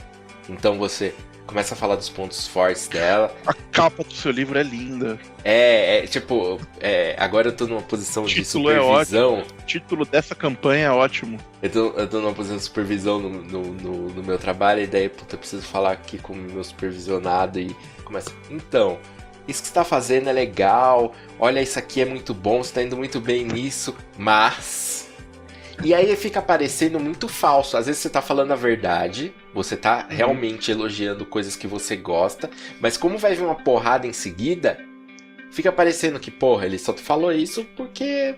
[0.48, 1.14] Então você
[1.46, 3.34] começa a falar dos pontos fortes dela.
[3.46, 5.18] A capa do seu livro é linda.
[5.44, 9.38] É, é tipo, é, agora eu tô numa posição de supervisão.
[9.38, 11.38] É o título dessa campanha é ótimo.
[11.62, 14.86] Eu tô, eu tô numa posição de supervisão no, no, no, no meu trabalho, e
[14.86, 17.74] daí, puta, eu preciso falar aqui com o meu supervisionado e
[18.04, 18.30] começa.
[18.50, 18.98] Então,
[19.46, 22.82] isso que você está fazendo é legal, olha, isso aqui é muito bom, você está
[22.82, 25.08] indo muito bem nisso, mas.
[25.82, 27.76] E aí fica parecendo muito falso.
[27.76, 30.16] Às vezes você está falando a verdade, você está uhum.
[30.16, 32.50] realmente elogiando coisas que você gosta,
[32.80, 34.78] mas como vai vir uma porrada em seguida,
[35.50, 38.36] fica parecendo que, porra, ele só falou isso porque.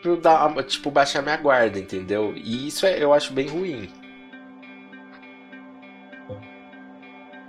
[0.00, 2.32] Pra dar, tipo, baixar minha guarda, entendeu?
[2.36, 3.90] E isso é, eu acho bem ruim.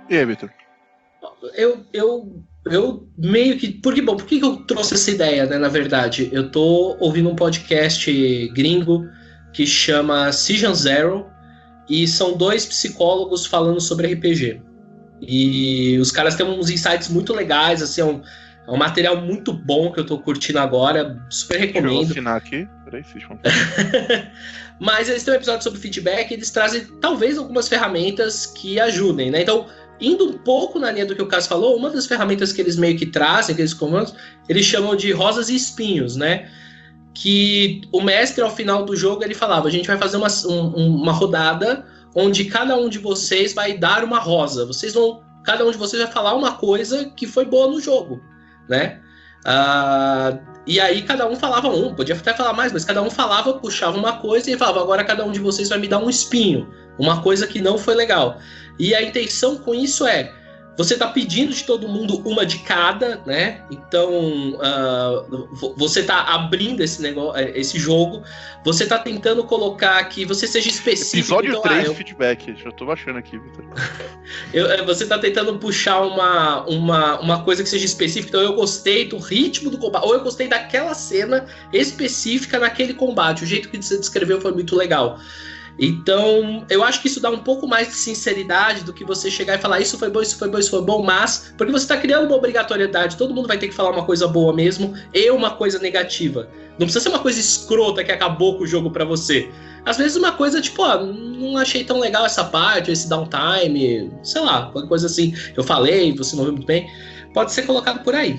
[0.08, 0.50] E aí, Vitor?
[1.54, 3.68] Eu, eu eu meio que.
[3.68, 5.58] Porque, bom, por que eu trouxe essa ideia, né?
[5.58, 9.08] Na verdade, eu tô ouvindo um podcast gringo
[9.52, 11.26] que chama Season Zero
[11.90, 14.62] e são dois psicólogos falando sobre RPG.
[15.20, 18.22] E os caras têm uns insights muito legais, assim, é um,
[18.66, 21.96] é um material muito bom que eu tô curtindo agora, super recomendo.
[21.96, 22.66] Eu assinar aqui.
[22.84, 23.02] Peraí,
[24.78, 29.30] Mas eles têm um episódio sobre feedback e eles trazem talvez algumas ferramentas que ajudem,
[29.30, 29.42] né?
[29.42, 29.66] Então,
[30.00, 32.76] indo um pouco na linha do que o Cássio falou, uma das ferramentas que eles
[32.76, 34.14] meio que trazem, aqueles comandos,
[34.48, 36.48] eles chamam de rosas e espinhos, né?
[37.14, 41.02] Que o mestre, ao final do jogo, ele falava: a gente vai fazer uma, um,
[41.02, 44.66] uma rodada onde cada um de vocês vai dar uma rosa.
[44.66, 45.22] Vocês vão.
[45.44, 48.20] Cada um de vocês vai falar uma coisa que foi boa no jogo,
[48.68, 49.00] né?
[49.40, 53.54] Uh, e aí cada um falava um, podia até falar mais, mas cada um falava,
[53.54, 56.68] puxava uma coisa e falava: agora cada um de vocês vai me dar um espinho,
[56.98, 58.38] uma coisa que não foi legal.
[58.78, 60.32] E a intenção com isso é
[60.76, 63.62] você está pedindo de todo mundo uma de cada, né?
[63.70, 68.22] Então uh, você está abrindo esse negócio, é, esse jogo.
[68.64, 71.40] Você está tentando colocar que você seja específico.
[71.40, 71.94] Episódio então, 3 ah, eu...
[71.94, 72.54] feedback.
[72.62, 73.64] Já estou baixando aqui, Vitor.
[74.52, 78.28] É, você está tentando puxar uma, uma, uma coisa que seja específica.
[78.28, 83.42] Então eu gostei do ritmo do combate, ou eu gostei daquela cena específica naquele combate.
[83.42, 85.18] O jeito que você descreveu foi muito legal.
[85.78, 89.56] Então, eu acho que isso dá um pouco mais de sinceridade do que você chegar
[89.56, 91.96] e falar isso foi bom, isso foi bom, isso foi bom, mas porque você está
[91.96, 95.52] criando uma obrigatoriedade, todo mundo vai ter que falar uma coisa boa mesmo e uma
[95.52, 96.48] coisa negativa.
[96.72, 99.50] Não precisa ser uma coisa escrota que acabou com o jogo para você.
[99.84, 104.42] Às vezes uma coisa tipo, ó, não achei tão legal essa parte, esse downtime, sei
[104.42, 106.90] lá, qualquer coisa assim, eu falei, você não viu muito bem,
[107.32, 108.38] pode ser colocado por aí.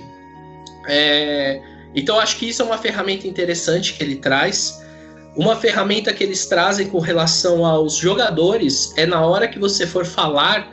[0.88, 1.62] É...
[1.94, 4.82] Então, eu acho que isso é uma ferramenta interessante que ele traz.
[5.36, 10.06] Uma ferramenta que eles trazem com relação aos jogadores é na hora que você for
[10.06, 10.70] falar,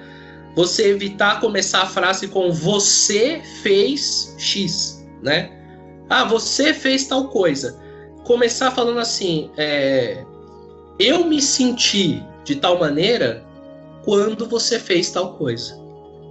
[0.56, 5.50] você evitar começar a frase com você fez X, né?
[6.10, 7.78] Ah, você fez tal coisa.
[8.24, 10.24] Começar falando assim, é,
[10.98, 13.44] eu me senti de tal maneira
[14.04, 15.78] quando você fez tal coisa.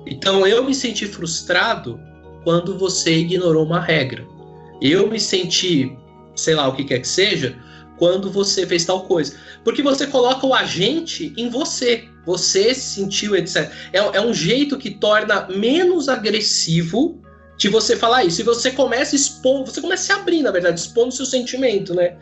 [0.06, 2.00] Então eu me senti frustrado
[2.44, 4.26] quando você ignorou uma regra.
[4.82, 5.98] Eu me senti,
[6.36, 7.58] sei lá o que quer que seja,
[7.98, 9.36] quando você fez tal coisa.
[9.64, 12.08] Porque você coloca o agente em você.
[12.26, 13.72] Você sentiu, etc.
[13.93, 17.22] É, é um jeito que torna menos agressivo
[17.58, 18.41] de você falar isso.
[18.41, 21.93] E você começa a expor, você começa a se abrir, na verdade, expondo seu sentimento,
[21.93, 22.16] né?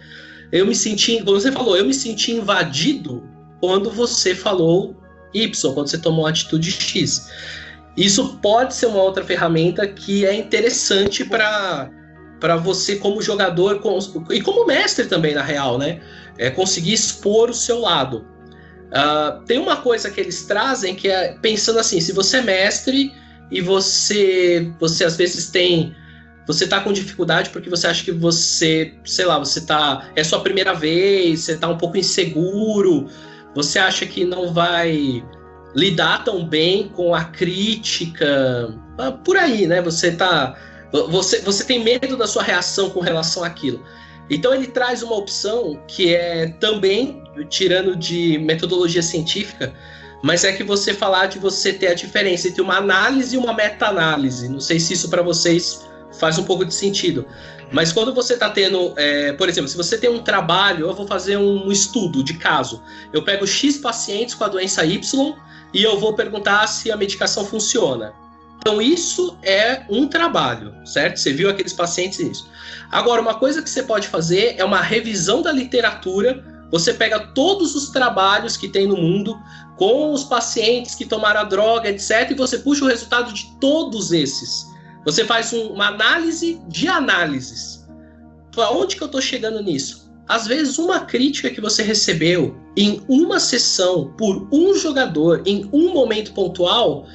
[0.52, 3.24] Eu me senti, como você falou, eu me senti invadido
[3.60, 4.96] quando você falou
[5.34, 7.30] Y, quando você tomou a atitude X.
[7.98, 11.90] Isso pode ser uma outra ferramenta que é interessante para
[12.46, 13.82] para você como jogador
[14.30, 16.00] e como mestre também na real, né?
[16.38, 18.24] É conseguir expor o seu lado.
[18.86, 23.12] Uh, tem uma coisa que eles trazem que é pensando assim: se você é mestre
[23.50, 25.96] e você, você às vezes tem
[26.46, 30.12] você tá com dificuldade porque você acha que você, sei lá, você tá.
[30.16, 33.08] É sua primeira vez, você tá um pouco inseguro,
[33.56, 35.24] você acha que não vai
[35.76, 38.72] lidar tão bem com a crítica.
[39.00, 39.82] Ah, por aí, né?
[39.82, 40.56] Você tá.
[40.92, 43.84] Você, você tem medo da sua reação com relação àquilo.
[44.30, 49.74] Então ele traz uma opção que é também, tirando de metodologia científica,
[50.24, 53.54] mas é que você falar de você ter a diferença entre uma análise e uma
[53.54, 54.50] meta-análise.
[54.50, 55.86] Não sei se isso para vocês
[56.20, 57.28] faz um pouco de sentido.
[57.72, 61.08] Mas quando você está tendo, é, por exemplo, se você tem um trabalho, eu vou
[61.08, 62.82] fazer um estudo de caso.
[63.12, 65.36] Eu pego X pacientes com a doença Y
[65.74, 68.14] e eu vou perguntar se a medicação funciona.
[68.68, 71.18] Então, isso é um trabalho, certo?
[71.20, 72.50] Você viu aqueles pacientes isso.
[72.90, 76.44] Agora, uma coisa que você pode fazer é uma revisão da literatura.
[76.72, 79.40] Você pega todos os trabalhos que tem no mundo
[79.78, 84.12] com os pacientes que tomaram a droga, etc., e você puxa o resultado de todos
[84.12, 84.66] esses.
[85.06, 87.88] Você faz um, uma análise de análises.
[88.52, 90.12] Para onde que eu estou chegando nisso?
[90.28, 95.94] Às vezes, uma crítica que você recebeu em uma sessão por um jogador, em um
[95.94, 97.06] momento pontual,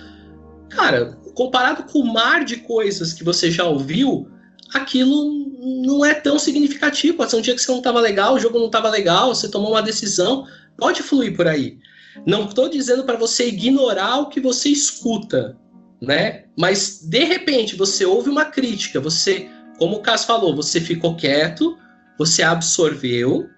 [0.69, 4.29] cara, comparado com o mar de coisas que você já ouviu,
[4.73, 5.41] aquilo
[5.85, 7.17] não é tão significativo.
[7.17, 9.49] Pode ser um dia que você não estava legal, o jogo não estava legal, você
[9.49, 11.79] tomou uma decisão, pode fluir por aí.
[12.27, 15.57] Não estou dizendo para você ignorar o que você escuta,
[16.01, 16.45] né?
[16.59, 21.77] Mas de repente você ouve uma crítica, você, como o Caso falou, você ficou quieto,
[22.19, 23.49] você absorveu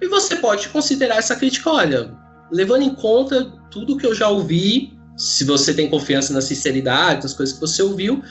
[0.00, 2.16] e você pode considerar essa crítica, olha,
[2.50, 7.34] levando em conta tudo que eu já ouvi, se você tem confiança na sinceridade, nas
[7.34, 8.22] coisas que você ouviu,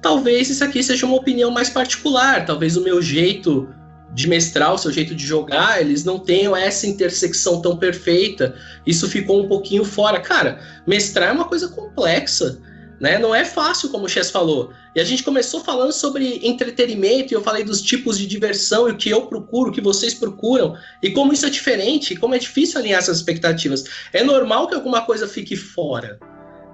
[0.00, 3.68] talvez isso aqui seja uma opinião mais particular, talvez o meu jeito
[4.14, 8.54] de mestrar, o seu jeito de jogar, eles não tenham essa intersecção tão perfeita.
[8.86, 10.20] Isso ficou um pouquinho fora.
[10.20, 12.58] Cara, mestrar é uma coisa complexa.
[13.02, 13.18] Né?
[13.18, 14.70] Não é fácil, como o Chess falou.
[14.94, 18.92] E a gente começou falando sobre entretenimento, e eu falei dos tipos de diversão e
[18.92, 22.36] o que eu procuro, o que vocês procuram, e como isso é diferente, e como
[22.36, 23.82] é difícil alinhar essas expectativas.
[24.12, 26.16] É normal que alguma coisa fique fora.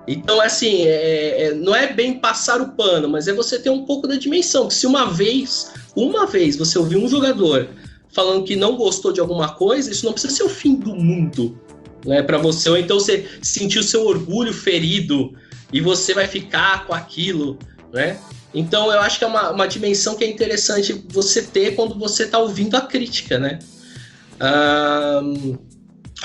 [0.07, 3.87] Então, assim, é, é, não é bem passar o pano, mas é você ter um
[3.87, 4.69] pouco da dimensão.
[4.69, 7.71] Que se uma vez, uma vez, você ouvir um jogador
[8.13, 11.59] falando que não gostou de alguma coisa, isso não precisa ser o fim do mundo
[12.05, 12.69] né, para você.
[12.69, 15.33] Ou então você sentir o seu orgulho ferido
[15.73, 17.59] e você vai ficar com aquilo,
[17.93, 18.19] né?
[18.55, 22.25] Então eu acho que é uma, uma dimensão que é interessante você ter quando você
[22.25, 23.59] está ouvindo a crítica, né?
[24.41, 25.59] Um,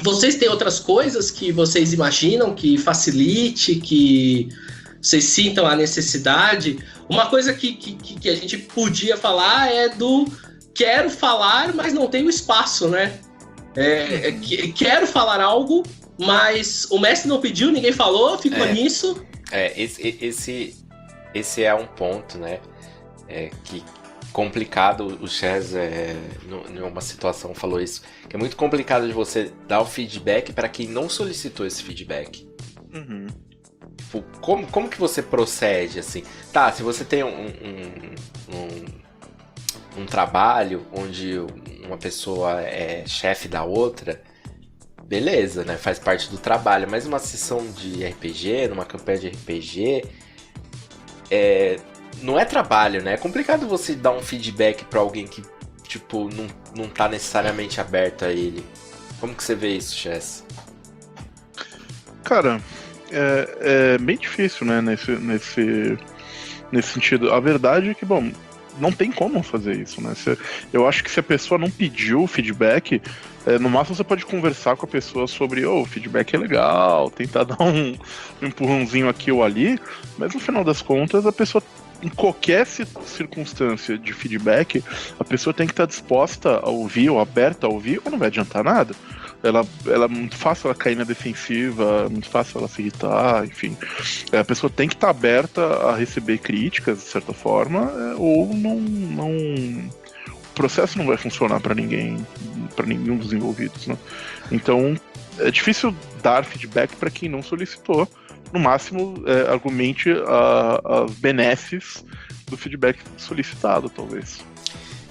[0.01, 4.49] vocês têm outras coisas que vocês imaginam que facilite, que
[5.01, 6.79] vocês sintam a necessidade?
[7.09, 10.25] Uma coisa que, que, que a gente podia falar é do
[10.73, 13.19] quero falar, mas não tenho espaço, né?
[13.75, 14.31] É, é,
[14.73, 15.83] quero falar algo,
[16.17, 18.73] mas o mestre não pediu, ninguém falou, ficou é.
[18.73, 19.21] nisso.
[19.53, 20.75] É, esse, esse,
[21.31, 22.59] esse é um ponto, né?
[23.27, 23.83] É, que
[24.31, 26.15] complicado, o Chaz, é,
[26.71, 30.67] em uma situação, falou isso, que é muito complicado de você dar o feedback para
[30.67, 32.49] quem não solicitou esse feedback.
[32.91, 33.27] Uhum.
[33.95, 36.23] Tipo, como, como que você procede, assim?
[36.51, 38.15] Tá, se você tem um, um,
[38.55, 41.37] um, um trabalho onde
[41.85, 44.19] uma pessoa é chefe da outra,
[45.13, 45.77] beleza, né?
[45.77, 46.87] Faz parte do trabalho.
[46.89, 50.05] Mas uma sessão de RPG, numa campanha de RPG,
[51.29, 51.77] é,
[52.23, 53.13] não é trabalho, né?
[53.13, 55.43] É complicado você dar um feedback para alguém que,
[55.83, 58.65] tipo, não, não tá necessariamente aberto a ele.
[59.19, 60.43] Como que você vê isso, Chess?
[62.23, 62.59] Cara,
[63.11, 63.57] é,
[63.93, 64.81] é bem difícil, né?
[64.81, 65.95] Nesse, nesse,
[66.71, 67.31] nesse sentido.
[67.31, 68.31] A verdade é que, bom,
[68.79, 70.13] não tem como fazer isso, né?
[70.71, 72.99] Eu acho que se a pessoa não pediu feedback,
[73.45, 77.43] é, no máximo você pode conversar com a pessoa sobre o feedback é legal, tentar
[77.45, 77.95] dar um,
[78.41, 79.79] um empurrãozinho aqui ou ali,
[80.17, 81.63] mas no final das contas a pessoa
[82.03, 84.83] em qualquer circunstância de feedback,
[85.17, 88.27] a pessoa tem que estar disposta a ouvir ou aberta a ouvir, ou não vai
[88.27, 88.93] adiantar nada.
[89.41, 93.45] Ela, ela é muito fácil ela cair na defensiva, é muito fácil ela se irritar,
[93.45, 93.77] enfim.
[94.33, 98.53] É, a pessoa tem que estar aberta a receber críticas, de certa forma, é, ou
[98.53, 99.89] não, não.
[100.55, 102.25] Processo não vai funcionar para ninguém,
[102.75, 103.97] para nenhum dos envolvidos, né?
[104.51, 104.95] Então,
[105.39, 108.07] é difícil dar feedback para quem não solicitou
[108.51, 110.09] no máximo, é, argumente
[110.85, 112.05] as benesses
[112.47, 114.45] do feedback solicitado, talvez.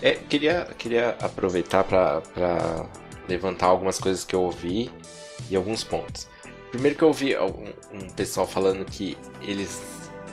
[0.00, 2.86] É, queria, queria aproveitar para
[3.28, 4.90] levantar algumas coisas que eu ouvi
[5.50, 6.28] e alguns pontos.
[6.70, 9.82] Primeiro que eu ouvi um, um pessoal falando que eles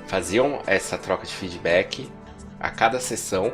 [0.07, 2.09] faziam essa troca de feedback
[2.59, 3.53] a cada sessão,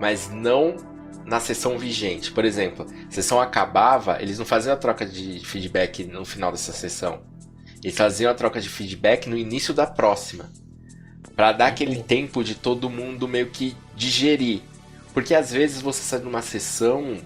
[0.00, 0.76] mas não
[1.24, 2.30] na sessão vigente.
[2.30, 6.72] Por exemplo, a sessão acabava, eles não faziam a troca de feedback no final dessa
[6.72, 7.22] sessão.
[7.82, 10.50] Eles faziam a troca de feedback no início da próxima.
[11.36, 14.60] para dar aquele tempo de todo mundo meio que digerir.
[15.12, 17.18] Porque às vezes você sai de uma sessão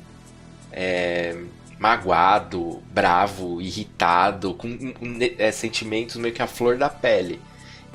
[0.73, 1.37] é,
[1.79, 4.69] magoado, bravo, irritado, com
[5.39, 7.41] é, sentimentos meio que a flor da pele.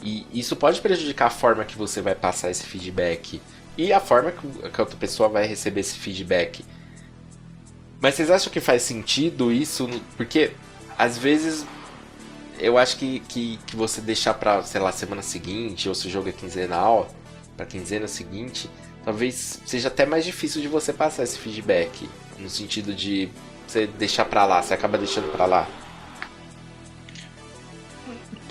[0.01, 3.41] E isso pode prejudicar a forma que você vai passar esse feedback
[3.77, 6.63] e a forma que a outra pessoa vai receber esse feedback.
[7.99, 9.89] Mas vocês acham que faz sentido isso?
[10.17, 10.51] Porque
[10.97, 11.65] às vezes
[12.59, 16.09] eu acho que, que, que você deixar pra, sei lá, semana seguinte, ou se o
[16.09, 17.09] jogo é quinzenal,
[17.55, 18.69] pra quinzena seguinte,
[19.03, 22.09] talvez seja até mais difícil de você passar esse feedback.
[22.39, 23.29] No sentido de
[23.67, 25.67] você deixar pra lá, você acaba deixando pra lá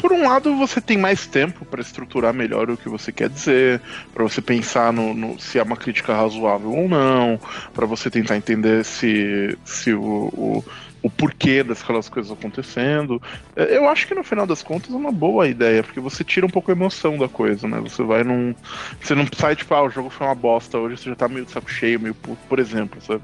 [0.02, 3.80] por um lado, você tem mais tempo para estruturar melhor o que você quer dizer,
[4.12, 7.38] para você pensar no, no, se é uma crítica razoável ou não,
[7.72, 10.64] para você tentar entender se, se o, o,
[11.04, 13.22] o porquê daquelas coisas acontecendo.
[13.54, 16.44] É, eu acho que no final das contas é uma boa ideia, porque você tira
[16.44, 17.78] um pouco a emoção da coisa, né?
[17.78, 18.56] Você vai num.
[19.00, 21.44] Você não sai tipo, ah, o jogo foi uma bosta, hoje você já tá meio
[21.44, 23.22] de saco cheio, meio puto, por exemplo, sabe?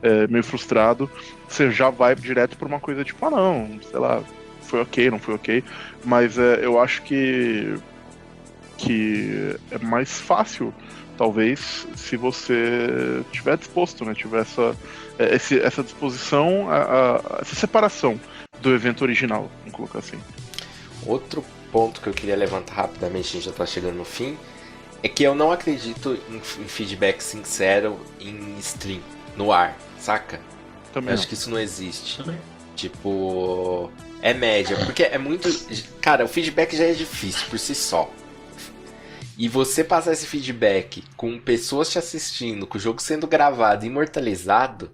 [0.00, 1.10] É, meio frustrado.
[1.48, 4.22] Você já vai direto pra uma coisa tipo, ah não, sei lá,
[4.70, 5.64] foi ok, não foi ok,
[6.04, 7.76] mas é, eu acho que
[8.78, 10.72] que é mais fácil,
[11.18, 14.74] talvez, se você tiver disposto, né, tiver essa,
[15.18, 18.18] é, esse, essa disposição, a, a, essa separação
[18.62, 20.18] do evento original, vamos colocar assim.
[21.04, 24.38] Outro ponto que eu queria levantar rapidamente, a gente já está chegando no fim,
[25.02, 29.00] é que eu não acredito em, em feedback sincero em stream,
[29.36, 30.40] no ar, saca?
[30.92, 32.16] Também eu acho que isso não existe.
[32.18, 32.38] Também.
[32.80, 33.90] Tipo,
[34.22, 35.50] é média, porque é muito.
[36.00, 38.10] Cara, o feedback já é difícil por si só.
[39.36, 44.90] E você passar esse feedback com pessoas te assistindo, com o jogo sendo gravado, imortalizado,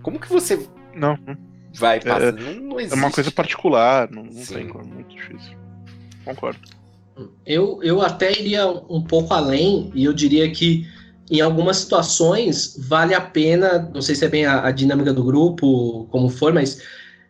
[0.00, 1.18] como que você não
[1.74, 2.28] vai passar?
[2.28, 2.94] É, não, não existe.
[2.94, 5.54] É uma coisa particular, não, não tem como, é muito difícil.
[6.24, 6.60] Concordo.
[7.44, 10.86] Eu, eu até iria um pouco além e eu diria que
[11.30, 15.22] em algumas situações vale a pena, não sei se é bem a, a dinâmica do
[15.22, 16.82] grupo, como for, mas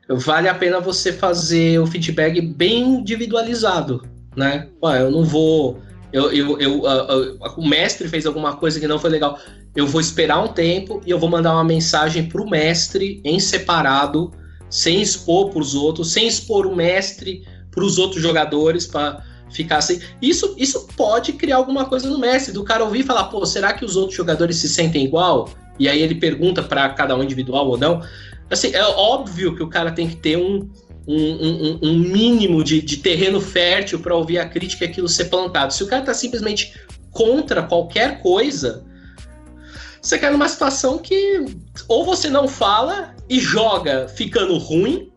[0.08, 4.02] vale a pena você fazer o feedback bem individualizado,
[4.36, 4.68] né?
[4.82, 5.80] Ué, eu não vou.
[6.12, 9.38] Eu, eu, eu uh, uh, o mestre fez alguma coisa que não foi legal.
[9.74, 13.40] Eu vou esperar um tempo e eu vou mandar uma mensagem para o mestre em
[13.40, 14.30] separado,
[14.68, 19.78] sem expor para os outros, sem expor o mestre para os outros jogadores, para ficar
[19.78, 20.00] assim.
[20.20, 23.72] Isso, isso pode criar alguma coisa no mestre, do cara ouvir e falar, pô, será
[23.72, 25.48] que os outros jogadores se sentem igual?
[25.78, 28.02] E aí ele pergunta para cada um individual ou não.
[28.50, 30.68] Assim, é óbvio que o cara tem que ter um,
[31.06, 35.26] um, um, um mínimo de, de, terreno fértil para ouvir a crítica e aquilo ser
[35.26, 35.72] plantado.
[35.72, 36.74] Se o cara tá simplesmente
[37.10, 38.84] contra qualquer coisa,
[40.00, 41.44] você cai numa situação que
[41.88, 45.11] ou você não fala e joga ficando ruim,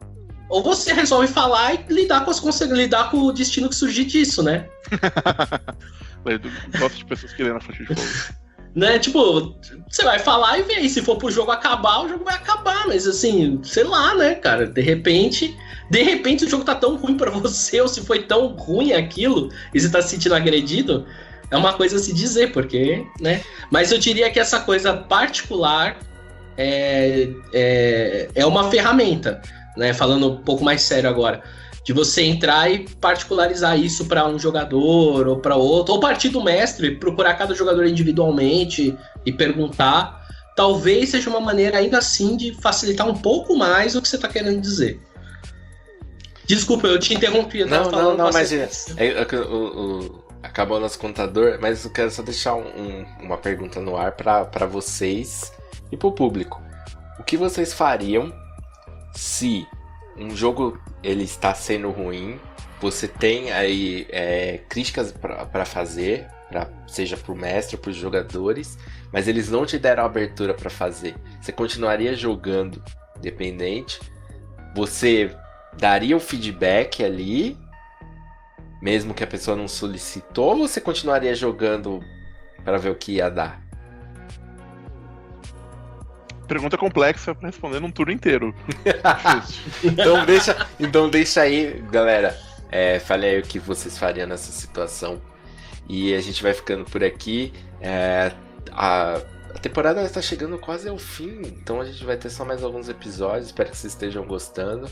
[0.49, 4.43] ou você resolve falar e lidar com as lidar com o destino que surgir disso,
[4.43, 4.67] né?
[6.79, 8.01] Gosto de pessoas que lêem na fonte de fogo.
[8.75, 8.99] Né?
[8.99, 9.55] Tipo,
[9.89, 10.79] você vai falar e ver.
[10.79, 12.85] E se for pro jogo acabar, o jogo vai acabar.
[12.87, 14.67] Mas assim, sei lá, né, cara?
[14.67, 15.57] De repente.
[15.89, 19.49] De repente o jogo tá tão ruim para você, ou se foi tão ruim aquilo,
[19.73, 21.05] e você tá se sentindo agredido,
[21.49, 23.41] é uma coisa a se dizer, porque, né?
[23.71, 25.97] Mas eu diria que essa coisa particular
[26.57, 29.41] é, é, é uma ferramenta,
[29.75, 29.93] né?
[29.93, 31.43] Falando um pouco mais sério agora
[31.85, 36.43] de você entrar e particularizar isso para um jogador ou para outro, ou partir do
[36.43, 40.25] mestre, procurar cada jogador individualmente e perguntar.
[40.55, 44.27] Talvez seja uma maneira ainda assim de facilitar um pouco mais o que você está
[44.27, 44.99] querendo dizer.
[46.45, 47.59] Desculpa, eu te interrompi.
[47.59, 48.67] Eu não, não, não, mas é,
[48.97, 53.79] é, é, o, o, acabou nosso contador, mas eu quero só deixar um, uma pergunta
[53.79, 55.51] no ar para vocês
[55.91, 56.59] e para o público.
[57.19, 58.33] O que vocês fariam
[59.15, 59.67] se
[60.17, 62.39] um jogo ele está sendo ruim,
[62.79, 68.77] você tem aí é, críticas para fazer, pra, seja para o mestre para os jogadores,
[69.11, 71.15] mas eles não te deram abertura para fazer.
[71.41, 72.83] Você continuaria jogando
[73.17, 73.99] independente,
[74.75, 75.35] você
[75.77, 77.57] daria o feedback ali,
[78.81, 82.01] mesmo que a pessoa não solicitou, ou você continuaria jogando
[82.63, 83.64] para ver o que ia dar?
[86.45, 88.53] Pergunta complexa para responder num turno inteiro.
[89.83, 92.37] então, deixa, então deixa aí, galera.
[92.71, 95.21] É, fale aí o que vocês fariam nessa situação.
[95.87, 97.53] E a gente vai ficando por aqui.
[97.79, 98.31] É,
[98.71, 99.21] a,
[99.53, 102.89] a temporada está chegando quase ao fim, então a gente vai ter só mais alguns
[102.89, 103.47] episódios.
[103.47, 104.89] Espero que vocês estejam gostando.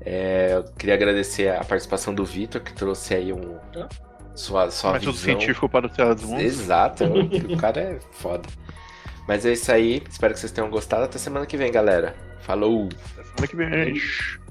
[0.00, 3.56] É, eu queria agradecer a participação do Vitor, que trouxe aí um,
[4.34, 5.24] sua, sua Método visão.
[5.24, 6.42] científico para o Terra dos Mundos.
[6.42, 8.48] Exato, o cara é foda.
[9.26, 10.02] Mas é isso aí.
[10.08, 11.04] Espero que vocês tenham gostado.
[11.04, 12.14] Até semana que vem, galera.
[12.40, 12.88] Falou!
[13.12, 14.41] Até semana que vem, gente.